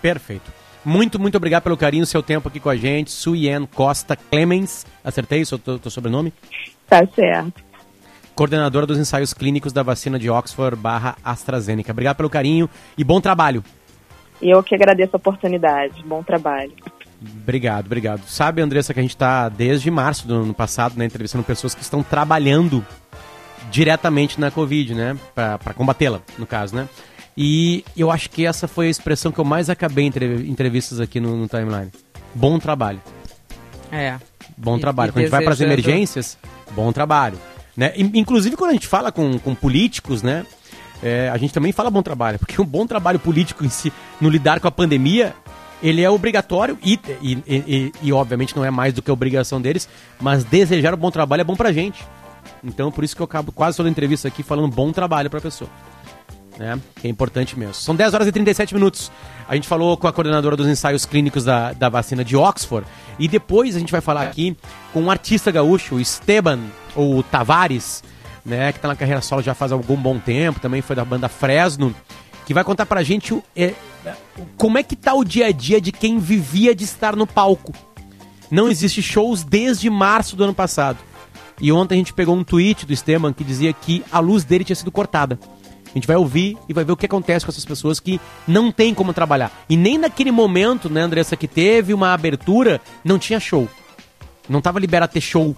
[0.00, 0.52] Perfeito.
[0.84, 3.10] Muito, muito obrigado pelo carinho, seu tempo aqui com a gente.
[3.10, 5.58] Suyen Costa Clemens, acertei o seu
[5.90, 6.32] sobrenome?
[6.86, 7.64] Tá certo.
[8.34, 11.92] Coordenadora dos ensaios clínicos da vacina de Oxford barra AstraZeneca.
[11.92, 13.64] Obrigado pelo carinho e bom trabalho.
[14.44, 16.04] E eu que agradeço a oportunidade.
[16.04, 16.72] Bom trabalho.
[17.42, 18.26] Obrigado, obrigado.
[18.26, 21.80] Sabe, Andressa, que a gente está desde março do ano passado, né, entrevistando pessoas que
[21.80, 22.84] estão trabalhando
[23.70, 26.86] diretamente na Covid, né, para combatê-la, no caso, né.
[27.34, 31.18] E eu acho que essa foi a expressão que eu mais acabei em entrevistas aqui
[31.18, 31.90] no, no timeline.
[32.34, 33.00] Bom trabalho.
[33.90, 34.18] É.
[34.58, 35.08] Bom e, trabalho.
[35.08, 36.36] E quando a gente vai para as emergências,
[36.72, 37.38] bom trabalho.
[37.74, 37.94] Né?
[37.96, 40.44] Inclusive quando a gente fala com, com políticos, né?
[41.04, 44.30] É, a gente também fala bom trabalho, porque um bom trabalho político em si, no
[44.30, 45.34] lidar com a pandemia,
[45.82, 49.86] ele é obrigatório e, e, e, e, obviamente não é mais do que obrigação deles,
[50.18, 52.02] mas desejar um bom trabalho é bom pra gente.
[52.64, 55.42] Então por isso que eu acabo quase toda a entrevista aqui falando bom trabalho pra
[55.42, 55.68] pessoa
[56.58, 56.80] né?
[56.96, 57.74] Que é importante mesmo.
[57.74, 59.10] São 10 horas e 37 minutos.
[59.48, 62.86] A gente falou com a coordenadora dos ensaios clínicos da, da vacina de Oxford.
[63.18, 64.56] E depois a gente vai falar aqui
[64.92, 66.60] com um artista gaúcho, o Esteban,
[66.94, 68.02] ou Tavares,
[68.44, 68.72] né?
[68.72, 71.94] Que tá na carreira solo já faz algum bom tempo, também foi da banda Fresno,
[72.46, 73.74] que vai contar pra gente o, é,
[74.56, 77.72] como é que tá o dia a dia de quem vivia de estar no palco.
[78.50, 80.98] Não existe shows desde março do ano passado.
[81.60, 84.64] E ontem a gente pegou um tweet do Esteban que dizia que a luz dele
[84.64, 85.38] tinha sido cortada.
[85.86, 88.72] A gente vai ouvir e vai ver o que acontece com essas pessoas que não
[88.72, 89.52] tem como trabalhar.
[89.68, 93.68] E nem naquele momento, né, Andressa, que teve uma abertura, não tinha show.
[94.48, 95.56] Não estava liberado ter show.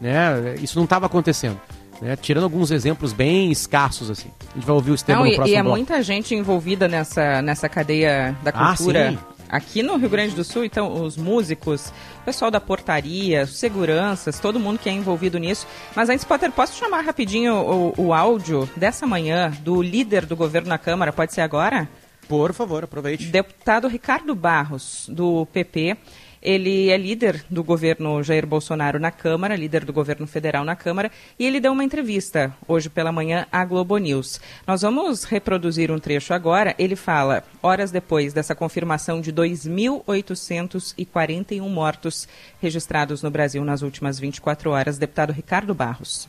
[0.00, 0.54] Né?
[0.62, 1.60] Isso não estava acontecendo.
[2.02, 2.16] Né?
[2.16, 4.28] Tirando alguns exemplos bem escassos, assim.
[4.50, 5.76] A gente vai ouvir o Estevam no próximo E é bloco.
[5.76, 9.08] muita gente envolvida nessa, nessa cadeia da ah, cultura.
[9.08, 13.46] Ah, sim aqui no Rio Grande do Sul, então, os músicos, o pessoal da portaria,
[13.46, 15.66] seguranças, todo mundo que é envolvido nisso.
[15.94, 20.70] Mas antes, Potter, posso chamar rapidinho o, o áudio dessa manhã do líder do governo
[20.70, 21.12] na Câmara?
[21.12, 21.86] Pode ser agora?
[22.26, 23.26] Por favor, aproveite.
[23.26, 25.98] Deputado Ricardo Barros, do PP.
[26.42, 31.12] Ele é líder do governo Jair Bolsonaro na Câmara, líder do governo federal na Câmara,
[31.38, 34.40] e ele deu uma entrevista hoje pela manhã à Globo News.
[34.66, 36.74] Nós vamos reproduzir um trecho agora.
[36.78, 42.26] Ele fala, horas depois dessa confirmação de 2.841 mortos
[42.60, 46.28] registrados no Brasil nas últimas 24 horas, deputado Ricardo Barros.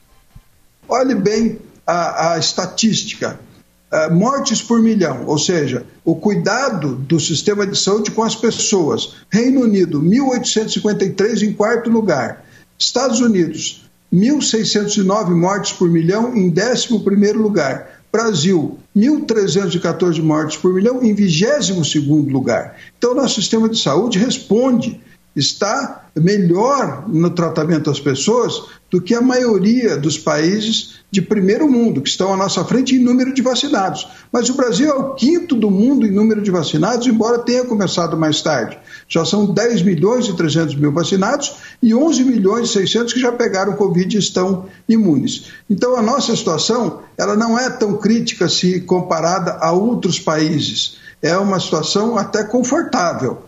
[0.88, 3.40] Olhe bem a, a estatística.
[3.94, 9.14] Uh, mortes por milhão, ou seja, o cuidado do sistema de saúde com as pessoas.
[9.30, 12.44] Reino Unido, 1.853 em quarto lugar.
[12.80, 18.02] Estados Unidos, 1.609 mortes por milhão em 11 lugar.
[18.12, 22.76] Brasil, 1.314 mortes por milhão em 22 lugar.
[22.98, 25.02] Então, nosso sistema de saúde responde
[25.36, 32.02] está melhor no tratamento das pessoas do que a maioria dos países de primeiro mundo,
[32.02, 34.08] que estão à nossa frente em número de vacinados.
[34.32, 38.16] Mas o Brasil é o quinto do mundo em número de vacinados, embora tenha começado
[38.16, 38.78] mais tarde.
[39.08, 43.32] Já são 10 milhões e 300 mil vacinados e 11 milhões e 600 que já
[43.32, 45.52] pegaram Covid e estão imunes.
[45.68, 50.98] Então a nossa situação ela não é tão crítica se comparada a outros países.
[51.22, 53.44] É uma situação até confortável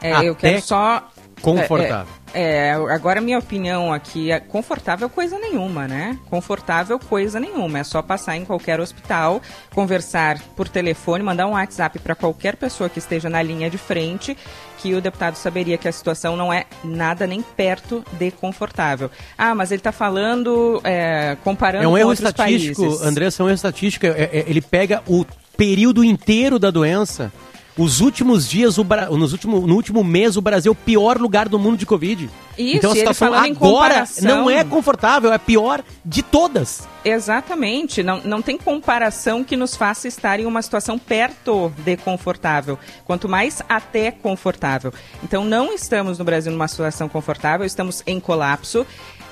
[0.00, 1.08] é, eu quero só.
[1.40, 2.12] Confortável.
[2.34, 6.18] É, é, agora minha opinião aqui é confortável coisa nenhuma, né?
[6.28, 7.78] Confortável coisa nenhuma.
[7.78, 9.40] É só passar em qualquer hospital,
[9.72, 14.36] conversar por telefone, mandar um WhatsApp para qualquer pessoa que esteja na linha de frente,
[14.78, 19.10] que o deputado saberia que a situação não é nada nem perto de confortável.
[19.36, 23.02] Ah, mas ele está falando, é, comparando é um erro estatístico, países.
[23.02, 24.06] Andressa, é um erro estatístico.
[24.06, 25.24] É, é, ele pega o
[25.56, 27.32] período inteiro da doença
[27.78, 29.06] os últimos dias, o Bra...
[29.06, 29.66] Nos último...
[29.66, 32.28] no último mês, o Brasil é o pior lugar do mundo de Covid.
[32.58, 36.88] Isso, então a situação agora não é confortável, é pior de todas.
[37.04, 42.76] Exatamente, não, não tem comparação que nos faça estar em uma situação perto de confortável,
[43.04, 44.92] quanto mais até confortável.
[45.22, 48.84] Então não estamos no Brasil numa situação confortável, estamos em colapso.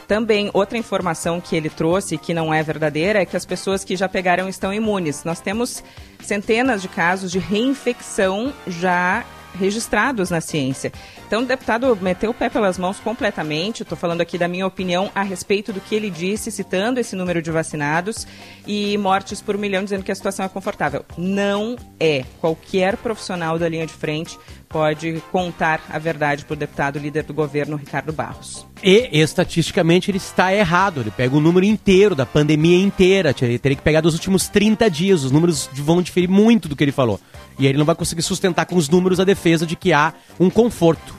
[0.07, 3.97] Também, outra informação que ele trouxe, que não é verdadeira, é que as pessoas que
[3.97, 5.25] já pegaram estão imunes.
[5.25, 5.83] Nós temos
[6.21, 9.25] centenas de casos de reinfecção já
[9.57, 10.92] registrados na ciência.
[11.27, 13.83] Então, o deputado meteu o pé pelas mãos completamente.
[13.83, 17.42] Estou falando aqui da minha opinião a respeito do que ele disse, citando esse número
[17.42, 18.27] de vacinados
[18.66, 21.05] e mortes por milhão, dizendo que a situação é confortável.
[21.19, 22.25] Não é.
[22.40, 24.38] Qualquer profissional da linha de frente
[24.69, 28.67] pode contar a verdade para o deputado líder do governo, Ricardo Barros.
[28.83, 31.00] E, estatisticamente, ele está errado.
[31.00, 33.35] Ele pega o número inteiro, da pandemia inteira.
[33.40, 35.25] Ele teria que pegar dos últimos 30 dias.
[35.25, 37.21] Os números vão diferir muito do que ele falou.
[37.58, 40.12] E aí ele não vai conseguir sustentar com os números a defesa de que há
[40.38, 41.14] um conforto.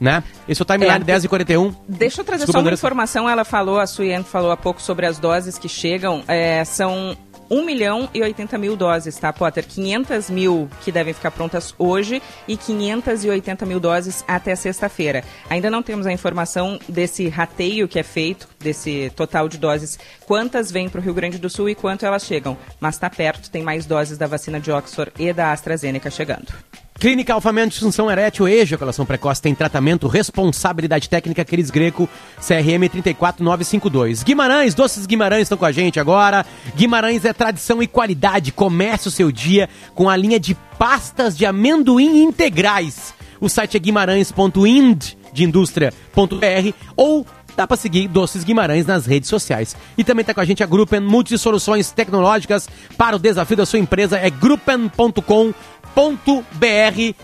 [0.00, 0.22] né?
[0.48, 1.04] Esse é o timeline É.
[1.04, 1.74] 10 e 41.
[1.88, 2.80] Deixa eu trazer Desculpa, só uma Andressa.
[2.80, 3.28] informação.
[3.30, 6.24] Ela falou, a Suyen falou há pouco sobre as doses que chegam.
[6.26, 7.16] É, são
[7.52, 9.66] 1 milhão e 80 mil doses, tá, Potter?
[9.66, 15.22] 500 mil que devem ficar prontas hoje e 580 mil doses até sexta-feira.
[15.50, 20.72] Ainda não temos a informação desse rateio que é feito, desse total de doses, quantas
[20.72, 22.56] vêm para o Rio Grande do Sul e quanto elas chegam.
[22.80, 26.54] Mas está perto, tem mais doses da vacina de Oxford e da AstraZeneca chegando.
[27.02, 34.22] Clínica Alfamento, disfunção erétil, ejaculação precoce, tem tratamento, responsabilidade técnica, Cris Greco, CRM 34952.
[34.22, 36.46] Guimarães, Doces Guimarães estão com a gente agora.
[36.76, 38.52] Guimarães é tradição e qualidade.
[38.52, 43.12] Comece o seu dia com a linha de pastas de amendoim integrais.
[43.40, 47.26] O site é guimarães.ind de indústria.br ou
[47.56, 49.76] dá para seguir Doces Guimarães nas redes sociais.
[49.96, 53.78] E também está com a gente a Gruppen Multisoluções Tecnológicas para o desafio da sua
[53.78, 55.22] empresa é gruppen.com.br.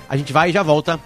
[0.09, 0.99] A gente vai e já volta.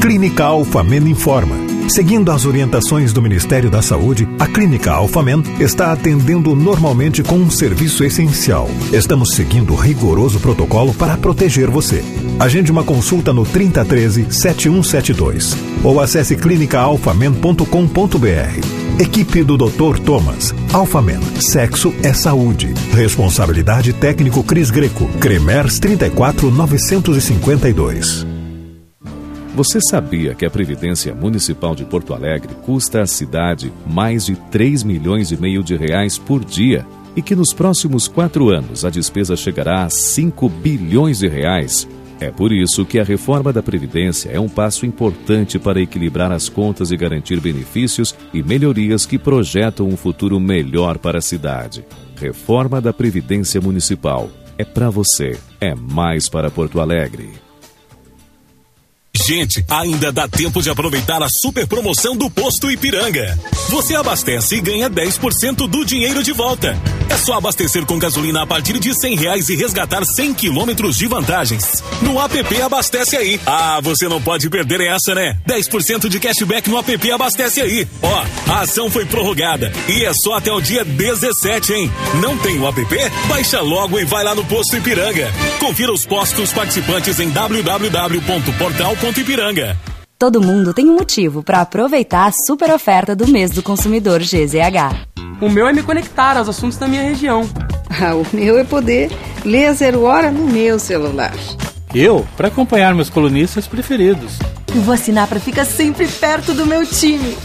[0.00, 1.67] Clínica Alfamen informa.
[1.88, 7.50] Seguindo as orientações do Ministério da Saúde, a Clínica Alfamen está atendendo normalmente com um
[7.50, 8.68] serviço essencial.
[8.92, 12.04] Estamos seguindo rigoroso protocolo para proteger você.
[12.38, 19.00] Agende uma consulta no 3013 7172 ou acesse clinicaalfamen.com.br.
[19.00, 19.98] Equipe do Dr.
[20.04, 20.54] Thomas.
[20.72, 21.20] Alfamen.
[21.40, 22.74] Sexo é saúde.
[22.92, 25.08] Responsabilidade técnico Cris Greco.
[25.20, 28.27] Cremers 34952.
[29.58, 34.84] Você sabia que a Previdência Municipal de Porto Alegre custa à cidade mais de 3
[34.84, 36.86] milhões e meio de reais por dia
[37.16, 41.88] e que nos próximos quatro anos a despesa chegará a 5 bilhões de reais?
[42.20, 46.48] É por isso que a reforma da Previdência é um passo importante para equilibrar as
[46.48, 51.84] contas e garantir benefícios e melhorias que projetam um futuro melhor para a cidade.
[52.14, 54.30] Reforma da Previdência Municipal.
[54.56, 55.36] É para você.
[55.60, 57.47] É mais para Porto Alegre.
[59.28, 63.38] Gente, ainda dá tempo de aproveitar a super promoção do Posto Ipiranga.
[63.68, 66.74] Você abastece e ganha 10% do dinheiro de volta.
[67.10, 71.06] É só abastecer com gasolina a partir de 100 reais e resgatar 100 quilômetros de
[71.06, 71.82] vantagens.
[72.00, 73.38] No app Abastece Aí.
[73.44, 75.36] Ah, você não pode perder essa, né?
[75.46, 77.86] 10% de cashback no app Abastece Aí.
[78.00, 81.92] Ó, a ação foi prorrogada e é só até o dia 17, hein?
[82.22, 82.86] Não tem o app?
[83.28, 85.30] Baixa logo e vai lá no Posto Ipiranga.
[85.58, 87.28] Confira os postos participantes em
[89.18, 89.76] www.portal.ipiranga.
[90.18, 95.06] Todo mundo tem um motivo para aproveitar a super oferta do mês do consumidor GZH.
[95.40, 97.48] O meu é me conectar aos assuntos da minha região.
[98.00, 99.10] Ah, o meu é poder
[99.46, 101.32] ler a zero hora no meu celular.
[101.92, 104.38] Eu, para acompanhar meus colunistas preferidos.
[104.72, 107.36] Eu vou assinar para ficar sempre perto do meu time.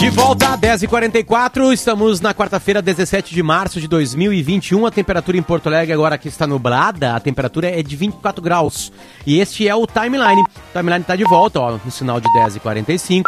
[0.00, 4.86] De volta a 10h44, estamos na quarta-feira, 17 de março de 2021.
[4.86, 8.90] A temperatura em Porto Alegre agora que está nublada, a temperatura é de 24 graus.
[9.26, 10.40] E este é o timeline.
[10.40, 13.24] O timeline está de volta, ó, no sinal de 10h45.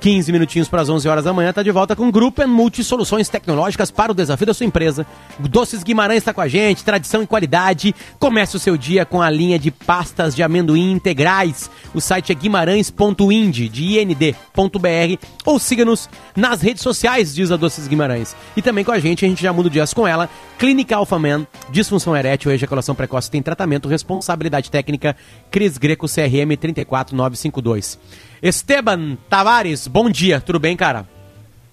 [0.00, 2.82] 15 minutinhos para as 11 horas da manhã, está de volta com o Grupo Multi
[2.84, 5.06] Soluções Tecnológicas para o desafio da sua empresa.
[5.38, 7.94] Doces Guimarães está com a gente, tradição e qualidade.
[8.18, 11.70] Comece o seu dia com a linha de pastas de amendoim integrais.
[11.94, 18.34] O site é guimarães.ind, de ind.br, ou siga-nos nas redes sociais, diz a Doces Guimarães.
[18.56, 20.28] E também com a gente, a gente já muda o dias com ela.
[20.58, 25.16] Clínica Alphaman, disfunção erétil, ejaculação precoce tem tratamento, responsabilidade técnica,
[25.50, 27.98] Cris Greco, CRM 34952.
[28.42, 31.06] Esteban Tavares, bom dia, tudo bem, cara?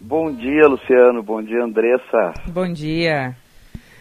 [0.01, 1.23] Bom dia, Luciano.
[1.23, 2.33] Bom dia, Andressa.
[2.47, 3.37] Bom dia.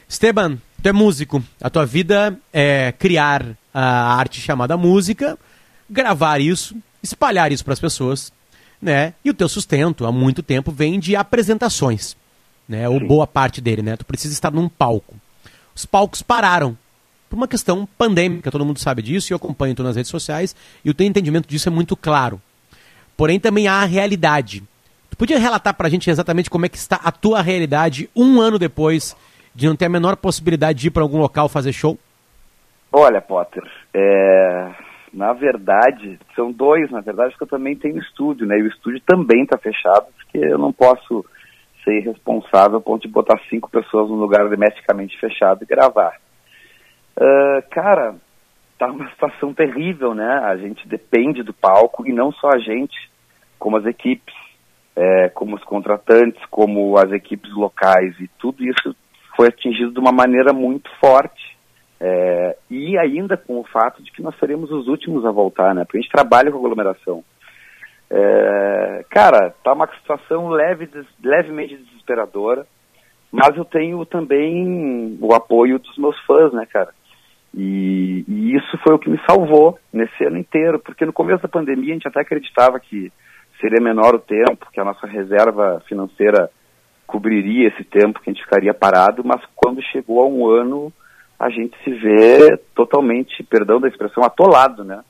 [0.08, 1.40] Esteban, tu é músico.
[1.62, 5.38] A tua vida é criar a arte chamada música,
[5.88, 8.32] gravar isso, espalhar isso para as pessoas,
[8.82, 9.14] né?
[9.24, 12.16] E o teu sustento há muito tempo vem de apresentações,
[12.68, 12.88] né?
[12.88, 13.96] Ou boa parte dele, né?
[13.96, 15.14] Tu precisa estar num palco.
[15.72, 16.76] Os palcos pararam
[17.30, 20.54] por uma questão pandêmica, todo mundo sabe disso e eu acompanho tu nas redes sociais
[20.84, 22.40] e o teu entendimento disso é muito claro.
[23.16, 24.62] Porém, também há a realidade.
[25.10, 28.58] Tu podia relatar pra gente exatamente como é que está a tua realidade um ano
[28.58, 29.16] depois
[29.54, 31.98] de não ter a menor possibilidade de ir para algum local fazer show?
[32.92, 33.62] Olha, Potter,
[33.94, 34.70] é...
[35.12, 38.58] na verdade, são dois, na verdade, porque eu também tenho estúdio, né?
[38.58, 41.24] E o estúdio também está fechado, porque eu não posso
[41.82, 46.16] ser irresponsável a ponto de botar cinco pessoas num lugar hermeticamente fechado e gravar.
[47.16, 48.16] Uh, cara,
[48.78, 50.40] tá uma situação terrível, né?
[50.44, 53.10] A gente depende do palco e não só a gente,
[53.58, 54.34] como as equipes,
[54.94, 58.94] é, como os contratantes, como as equipes locais e tudo isso
[59.36, 61.56] foi atingido de uma maneira muito forte
[61.98, 65.82] É, e ainda com o fato de que nós seremos os últimos a voltar, né?
[65.82, 67.24] Porque a gente trabalha com aglomeração.
[68.10, 72.66] É, cara, tá uma situação leve, des, levemente desesperadora,
[73.32, 76.92] mas eu tenho também o apoio dos meus fãs, né, cara?
[77.56, 81.48] E, e, isso foi o que me salvou nesse ano inteiro, porque no começo da
[81.48, 83.10] pandemia a gente até acreditava que
[83.58, 86.50] seria menor o tempo, que a nossa reserva financeira
[87.06, 90.92] cobriria esse tempo que a gente ficaria parado, mas quando chegou a um ano,
[91.38, 95.02] a gente se vê totalmente, perdão da expressão, atolado, né?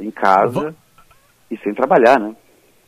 [0.00, 0.74] em casa
[1.50, 2.36] e sem trabalhar, né?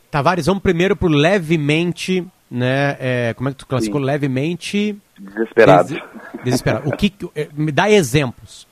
[0.09, 2.97] Tavares, vamos primeiro por levemente, né?
[2.99, 3.99] É, como é que tu classificou?
[3.99, 4.07] Sim.
[4.07, 5.01] Levemente...
[5.17, 5.89] Desesperado.
[5.89, 6.03] Des...
[6.43, 6.89] Desesperado.
[6.89, 8.67] o que, é, me dá exemplos,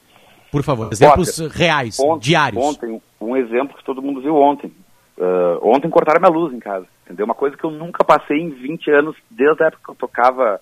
[0.52, 0.90] por favor.
[0.92, 2.64] Exemplos reais, ontem, diários.
[2.64, 4.72] Ontem, um exemplo que todo mundo viu ontem.
[5.18, 7.26] Uh, ontem cortaram minha luz em casa, entendeu?
[7.26, 10.62] Uma coisa que eu nunca passei em 20 anos, desde a época que eu tocava,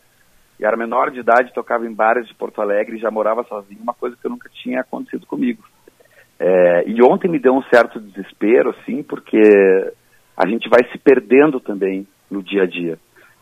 [0.60, 3.82] e era menor de idade, tocava em bares de Porto Alegre e já morava sozinho,
[3.82, 5.64] uma coisa que eu nunca tinha acontecido comigo.
[6.40, 9.40] É, e ontem me deu um certo desespero, assim, porque
[10.36, 12.98] a gente vai se perdendo também no dia a dia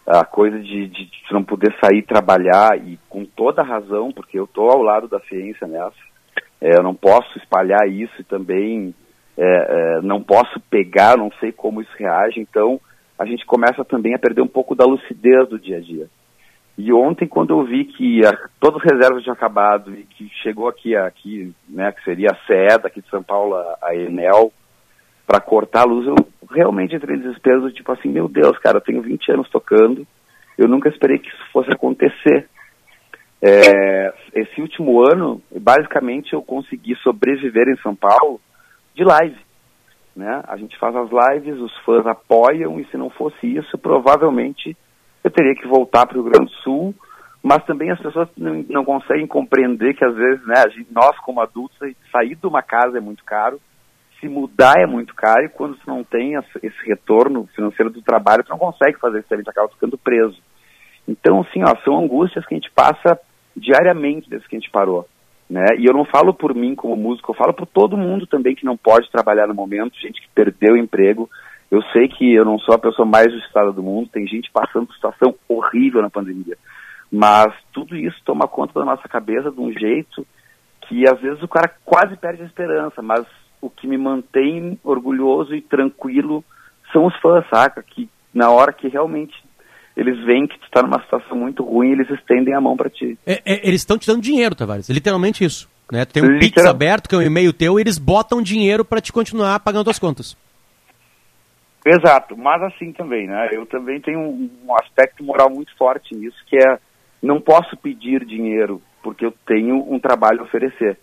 [0.05, 4.43] a coisa de, de, de, não poder sair trabalhar e com toda razão, porque eu
[4.43, 5.95] estou ao lado da ciência nessa,
[6.61, 8.93] é, eu não posso espalhar isso e também
[9.37, 12.79] é, é, não posso pegar, não sei como isso reage, então
[13.17, 16.07] a gente começa também a perder um pouco da lucidez do dia a dia.
[16.77, 20.67] E ontem, quando eu vi que a, todas as reservas tinham acabado e que chegou
[20.67, 24.51] aqui, aqui né, que seria a CE daqui de São Paulo, a Enel,
[25.25, 26.15] para cortar a luz, eu
[26.51, 30.05] realmente entrei em desespero do tipo assim, meu Deus, cara, eu tenho 20 anos tocando,
[30.57, 32.47] eu nunca esperei que isso fosse acontecer.
[33.41, 38.39] É, esse último ano, basicamente, eu consegui sobreviver em São Paulo
[38.93, 39.37] de live.
[40.15, 40.41] Né?
[40.47, 44.75] A gente faz as lives, os fãs apoiam, e se não fosse isso, provavelmente
[45.23, 46.95] eu teria que voltar para o Rio Grande do Sul,
[47.43, 51.41] mas também as pessoas não, não conseguem compreender que às vezes, né, gente, nós como
[51.41, 51.77] adultos,
[52.11, 53.59] sair de uma casa é muito caro,
[54.19, 58.43] se mudar é muito caro e quando você não tem esse retorno financeiro do trabalho,
[58.43, 60.37] você não consegue fazer isso, gente acaba ficando preso.
[61.07, 63.19] Então, assim, ó, são angústias que a gente passa
[63.55, 65.07] diariamente desde que a gente parou.
[65.49, 65.63] Né?
[65.77, 68.65] E eu não falo por mim como músico, eu falo por todo mundo também que
[68.65, 71.29] não pode trabalhar no momento, gente que perdeu o emprego.
[71.69, 74.87] Eu sei que eu não sou a pessoa mais justiçada do mundo, tem gente passando
[74.87, 76.57] por situação horrível na pandemia.
[77.11, 80.25] Mas tudo isso toma conta da nossa cabeça de um jeito
[80.87, 83.25] que às vezes o cara quase perde a esperança, mas
[83.61, 86.43] o que me mantém orgulhoso e tranquilo
[86.91, 87.83] são os fãs, saca?
[87.83, 89.33] Que na hora que realmente
[89.95, 93.17] eles veem que tu está numa situação muito ruim, eles estendem a mão para ti.
[93.25, 94.89] É, é, eles estão te dando dinheiro, Tavares.
[94.89, 95.69] Literalmente isso.
[95.91, 96.03] Né?
[96.05, 96.49] Tu tem um Literal...
[96.49, 99.89] Pix aberto, que é um e-mail teu, e eles botam dinheiro para te continuar pagando
[99.89, 100.35] as contas.
[101.85, 103.49] Exato, mas assim também, né?
[103.51, 106.79] Eu também tenho um, um aspecto moral muito forte nisso, que é
[107.21, 110.97] não posso pedir dinheiro porque eu tenho um trabalho a oferecer.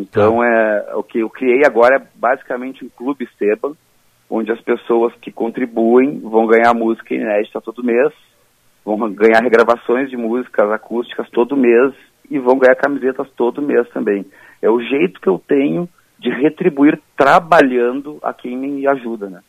[0.00, 3.72] Então, é, o que eu criei agora é basicamente um clube Esteban,
[4.30, 8.12] onde as pessoas que contribuem vão ganhar música inédita todo mês,
[8.84, 11.92] vão ganhar regravações de músicas acústicas todo mês
[12.30, 14.24] e vão ganhar camisetas todo mês também.
[14.62, 15.88] É o jeito que eu tenho
[16.18, 19.40] de retribuir trabalhando a quem me ajuda, né?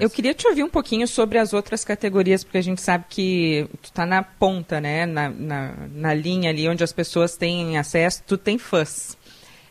[0.00, 3.68] Eu queria te ouvir um pouquinho sobre as outras categorias, porque a gente sabe que
[3.82, 5.04] tu está na ponta, né?
[5.04, 9.16] Na, na, na, linha ali onde as pessoas têm acesso, tu tem fãs.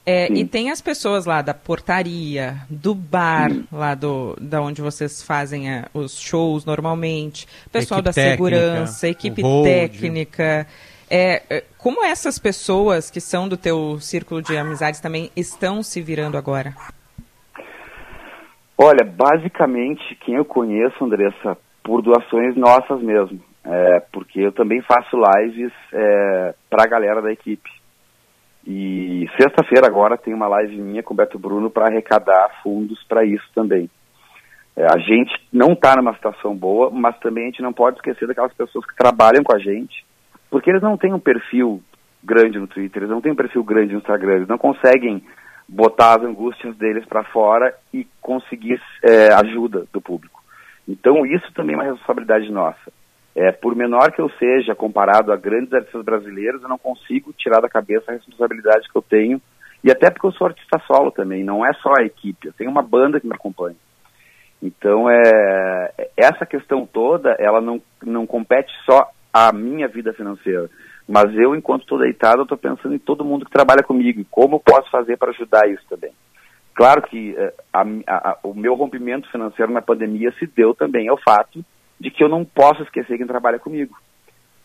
[0.05, 3.65] É, e tem as pessoas lá da portaria, do bar, Sim.
[3.71, 9.07] lá do, da onde vocês fazem a, os shows normalmente, pessoal equipe da técnica, segurança,
[9.07, 10.67] equipe técnica.
[11.09, 16.01] É, é, como essas pessoas que são do teu círculo de amizades também estão se
[16.01, 16.75] virando agora?
[18.85, 23.39] Olha, basicamente, quem eu conheço, Andressa, por doações nossas mesmo.
[23.63, 27.69] É, porque eu também faço lives é, para a galera da equipe.
[28.67, 33.23] E sexta-feira agora tem uma live minha com o Beto Bruno para arrecadar fundos para
[33.23, 33.89] isso também.
[34.75, 38.27] É, a gente não está numa situação boa, mas também a gente não pode esquecer
[38.27, 40.05] daquelas pessoas que trabalham com a gente,
[40.51, 41.81] porque eles não têm um perfil
[42.21, 45.23] grande no Twitter, eles não têm um perfil grande no Instagram, eles não conseguem
[45.67, 50.43] botar as angústias deles para fora e conseguir é, ajuda do público.
[50.87, 52.91] Então isso também é uma responsabilidade nossa.
[53.35, 57.61] É, por menor que eu seja comparado a grandes artistas brasileiros, eu não consigo tirar
[57.61, 59.41] da cabeça a responsabilidade que eu tenho.
[59.83, 62.71] E até porque eu sou artista solo também, não é só a equipe, eu tenho
[62.71, 63.75] uma banda que me acompanha.
[64.61, 70.69] Então, é, essa questão toda, ela não, não compete só à minha vida financeira.
[71.07, 74.55] Mas eu, enquanto estou deitado, estou pensando em todo mundo que trabalha comigo e como
[74.55, 76.11] eu posso fazer para ajudar isso também.
[76.73, 81.17] Claro que é, a, a, o meu rompimento financeiro na pandemia se deu também ao
[81.17, 81.63] fato
[81.99, 83.95] de que eu não posso esquecer quem trabalha comigo.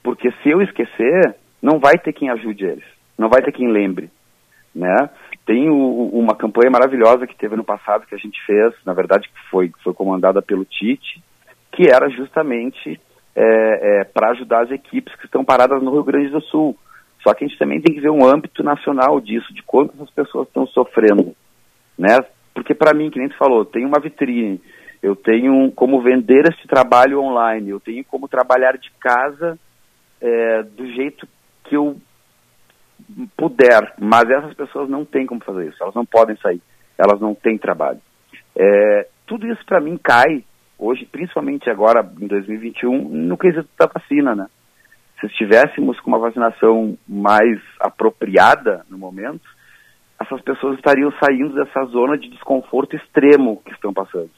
[0.02, 2.84] Porque se eu esquecer, não vai ter quem ajude eles.
[3.18, 4.10] não vai ter quem lembre,
[4.74, 5.10] né?
[5.44, 9.28] Tem o, uma campanha maravilhosa que teve no passado que a gente fez, na verdade
[9.28, 11.22] que foi, foi comandada pelo Tite,
[11.72, 13.00] que era justamente
[13.38, 16.76] é, é, para ajudar as equipes que estão paradas no Rio Grande do Sul.
[17.22, 20.10] Só que a gente também tem que ver um âmbito nacional disso, de quantas as
[20.10, 21.36] pessoas estão sofrendo,
[21.96, 22.18] né?
[22.52, 24.60] Porque para mim, que nem tu falou, tem uma vitrine,
[25.00, 29.56] eu tenho como vender esse trabalho online, eu tenho como trabalhar de casa
[30.20, 31.28] é, do jeito
[31.64, 31.96] que eu
[33.36, 36.60] puder, mas essas pessoas não têm como fazer isso, elas não podem sair,
[36.98, 38.00] elas não têm trabalho.
[38.56, 40.44] É, tudo isso para mim cai
[40.78, 44.46] hoje, principalmente agora em 2021, no quesito da vacina, né?
[45.20, 49.42] Se estivéssemos com uma vacinação mais apropriada no momento,
[50.20, 54.30] essas pessoas estariam saindo dessa zona de desconforto extremo que estão passando.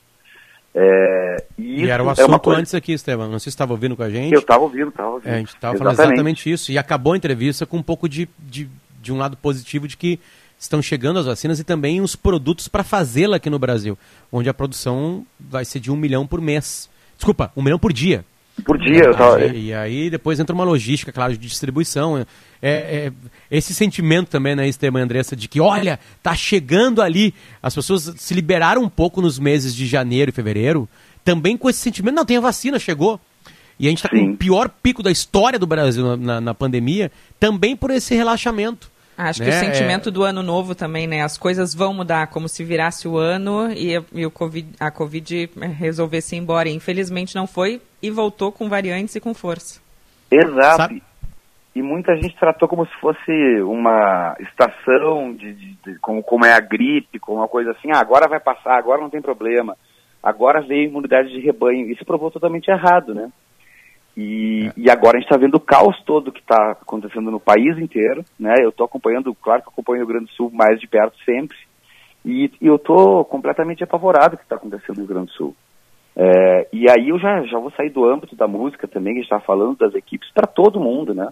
[0.74, 2.60] É, e, e, era o é assunto é coisa...
[2.60, 3.28] antes aqui, Estevam.
[3.28, 4.32] Não sei se estava ouvindo com a gente.
[4.32, 5.28] Eu estava ouvindo, estava ouvindo.
[5.28, 6.70] É, a gente estava falando exatamente isso.
[6.70, 8.68] E acabou a entrevista com um pouco de, de,
[9.02, 10.20] de um lado positivo de que
[10.60, 13.98] estão chegando as vacinas e também os produtos para fazê-la aqui no Brasil,
[14.30, 16.88] onde a produção vai ser de um milhão por mês.
[17.16, 18.24] Desculpa, um milhão por dia.
[18.62, 19.42] Por dia, tava...
[19.42, 22.18] e, e aí depois entra uma logística, claro, de distribuição.
[22.18, 22.26] É,
[22.62, 23.12] é,
[23.50, 27.32] esse sentimento também, né, Esteban e Andressa, de que, olha, tá chegando ali.
[27.62, 30.86] As pessoas se liberaram um pouco nos meses de janeiro e fevereiro,
[31.24, 33.18] também com esse sentimento, não, tem a vacina, chegou.
[33.78, 36.54] E a gente está com o pior pico da história do Brasil na, na, na
[36.54, 38.90] pandemia, também por esse relaxamento.
[39.20, 39.50] Acho né?
[39.50, 39.72] que o né?
[39.72, 40.12] sentimento é...
[40.12, 41.22] do ano novo também, né?
[41.22, 45.50] As coisas vão mudar, como se virasse o ano e, e o COVID, a Covid
[45.78, 46.68] resolvesse ir embora.
[46.68, 49.80] E, infelizmente não foi e voltou com variantes e com força.
[50.30, 50.76] Exato.
[50.76, 51.02] Sabe?
[51.74, 56.52] E muita gente tratou como se fosse uma estação, de, de, de, como, como é
[56.52, 59.76] a gripe, como uma coisa assim, ah, agora vai passar, agora não tem problema.
[60.22, 61.90] Agora veio imunidade de rebanho.
[61.90, 63.30] Isso provou totalmente errado, né?
[64.16, 64.72] E, é.
[64.76, 68.24] e agora a gente está vendo o caos todo que está acontecendo no país inteiro,
[68.38, 68.54] né?
[68.60, 71.16] Eu estou acompanhando, claro que eu acompanho o Rio Grande do Sul mais de perto
[71.24, 71.56] sempre,
[72.24, 75.32] e, e eu estou completamente apavorado com o que está acontecendo no Rio Grande do
[75.32, 75.56] Sul.
[76.16, 79.22] É, e aí eu já, já vou sair do âmbito da música também, que a
[79.22, 81.28] gente está falando das equipes, para todo mundo, né?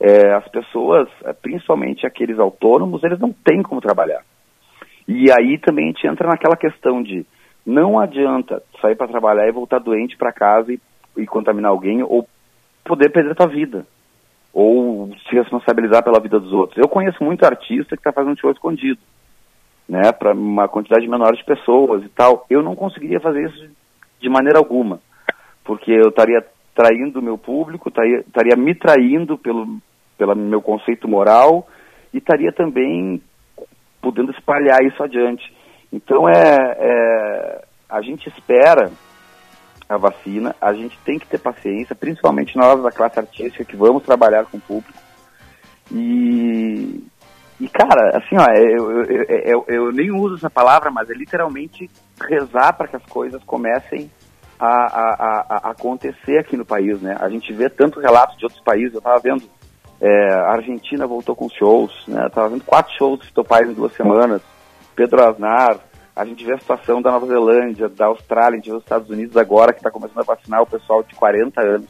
[0.00, 4.22] É, as pessoas, é, principalmente aqueles autônomos, eles não têm como trabalhar.
[5.08, 7.26] E aí também a gente entra naquela questão de
[7.66, 10.80] não adianta sair para trabalhar e voltar doente para casa e
[11.18, 12.26] e contaminar alguém ou
[12.84, 13.86] poder perder a tua vida
[14.52, 16.78] ou se responsabilizar pela vida dos outros.
[16.78, 18.98] Eu conheço muito artista que está fazendo show escondido,
[19.88, 22.46] né, para uma quantidade menor de pessoas e tal.
[22.48, 23.70] Eu não conseguiria fazer isso
[24.20, 25.00] de maneira alguma,
[25.64, 26.44] porque eu estaria
[26.74, 29.78] traindo o meu público, estaria, estaria me traindo pelo,
[30.16, 31.68] pelo meu conceito moral
[32.12, 33.22] e estaria também
[34.00, 35.52] podendo espalhar isso adiante.
[35.92, 38.90] Então é, é a gente espera
[39.88, 40.54] a vacina.
[40.60, 44.58] A gente tem que ter paciência, principalmente nós da classe artística que vamos trabalhar com
[44.58, 44.98] o público.
[45.90, 47.04] E,
[47.58, 51.90] e cara, assim, ó, eu, eu, eu, eu nem uso essa palavra, mas é literalmente
[52.28, 54.10] rezar para que as coisas comecem
[54.58, 57.16] a, a, a, acontecer aqui no país, né?
[57.20, 59.44] A gente vê tantos relatos de outros países, eu tava vendo,
[60.00, 62.24] é, a Argentina voltou com shows, né?
[62.24, 64.42] Eu tava vendo quatro shows do Teu em duas semanas,
[64.94, 65.78] Pedro Aznar,
[66.18, 69.08] a gente vê a situação da Nova Zelândia, da Austrália, a gente vê os Estados
[69.08, 71.88] Unidos agora que está começando a vacinar o pessoal de 40 anos.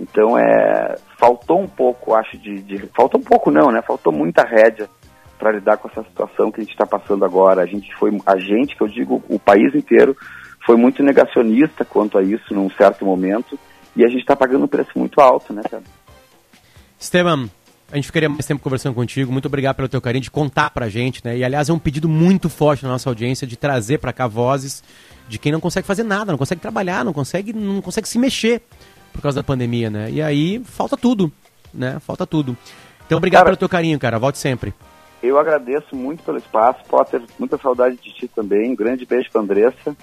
[0.00, 3.80] Então é faltou um pouco, acho, de, de faltou um pouco não, né?
[3.80, 4.90] Faltou muita rédea
[5.38, 7.62] para lidar com essa situação que a gente está passando agora.
[7.62, 10.16] A gente foi, a gente, que eu digo, o país inteiro
[10.66, 13.56] foi muito negacionista quanto a isso num certo momento
[13.94, 15.84] e a gente está pagando um preço muito alto, né, cara?
[16.98, 17.48] Esteban,
[17.94, 19.30] a gente ficaria mais tempo conversando contigo.
[19.30, 21.38] Muito obrigado pelo teu carinho de contar pra gente, né?
[21.38, 24.82] E aliás, é um pedido muito forte na nossa audiência de trazer para cá vozes
[25.28, 28.62] de quem não consegue fazer nada, não consegue trabalhar, não consegue, não consegue se mexer
[29.12, 30.10] por causa da pandemia, né?
[30.10, 31.30] E aí falta tudo,
[31.72, 32.00] né?
[32.00, 32.56] Falta tudo.
[33.06, 34.18] Então obrigado cara, pelo teu carinho, cara.
[34.18, 34.74] Volte sempre.
[35.22, 37.22] Eu agradeço muito pelo espaço, Potter.
[37.38, 38.72] Muita saudade de ti também.
[38.72, 39.96] Um grande beijo pra Andressa.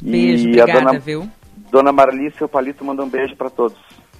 [0.00, 1.28] Beijo, e obrigada, a dona, viu?
[1.72, 3.76] Dona Marli, seu palito, manda um beijo para todos.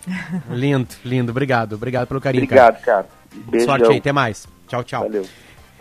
[0.50, 1.30] lindo, lindo.
[1.30, 1.74] Obrigado.
[1.74, 3.06] Obrigado pelo carinho, Obrigado, cara.
[3.50, 3.64] cara.
[3.64, 3.98] Sorte aí.
[3.98, 4.46] Até mais.
[4.68, 5.02] Tchau, tchau.
[5.02, 5.26] Valeu.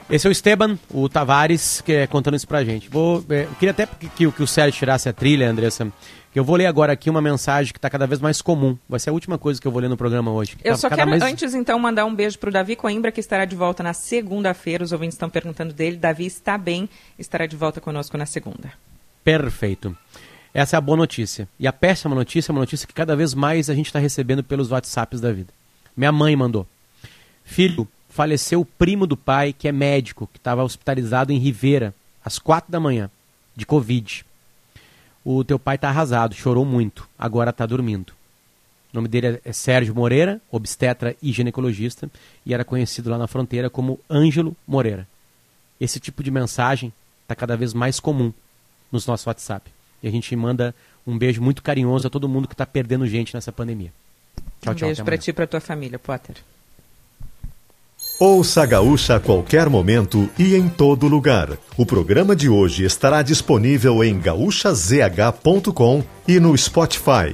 [0.09, 2.89] Esse é o Esteban, o Tavares, que é contando isso pra gente.
[2.89, 5.87] Vou, é, eu queria até que, que, que o Sérgio tirasse a trilha, Andressa.
[6.35, 8.77] Eu vou ler agora aqui uma mensagem que está cada vez mais comum.
[8.89, 10.57] Vai ser a última coisa que eu vou ler no programa hoje.
[10.63, 11.21] Eu tá só quero, mais...
[11.21, 14.83] antes, então, mandar um beijo para o Davi Coimbra, que estará de volta na segunda-feira.
[14.83, 15.95] Os ouvintes estão perguntando dele.
[15.95, 18.73] Davi está bem, estará de volta conosco na segunda.
[19.23, 19.95] Perfeito.
[20.53, 21.47] Essa é a boa notícia.
[21.59, 24.43] E a péssima notícia é uma notícia que cada vez mais a gente está recebendo
[24.43, 25.51] pelos WhatsApps da vida.
[25.97, 26.67] Minha mãe mandou.
[27.43, 31.93] Filho, faleceu o primo do pai, que é médico, que estava hospitalizado em Ribeira,
[32.23, 33.09] às quatro da manhã,
[33.55, 34.23] de Covid.
[35.25, 38.11] O teu pai está arrasado, chorou muito, agora está dormindo.
[38.91, 42.09] O nome dele é Sérgio Moreira, obstetra e ginecologista,
[42.45, 45.07] e era conhecido lá na fronteira como Ângelo Moreira.
[45.81, 46.93] Esse tipo de mensagem
[47.23, 48.31] está cada vez mais comum
[48.91, 49.71] nos nossos WhatsApp.
[50.03, 50.75] E a gente manda
[51.07, 53.91] um beijo muito carinhoso a todo mundo que está perdendo gente nessa pandemia.
[54.61, 54.87] Tchau, um tchau.
[54.87, 56.35] Beijo para ti e para tua família, Potter.
[58.19, 61.57] Ouça a Gaúcha a qualquer momento e em todo lugar.
[61.77, 67.33] O programa de hoje estará disponível em gaúchazh.com e no Spotify.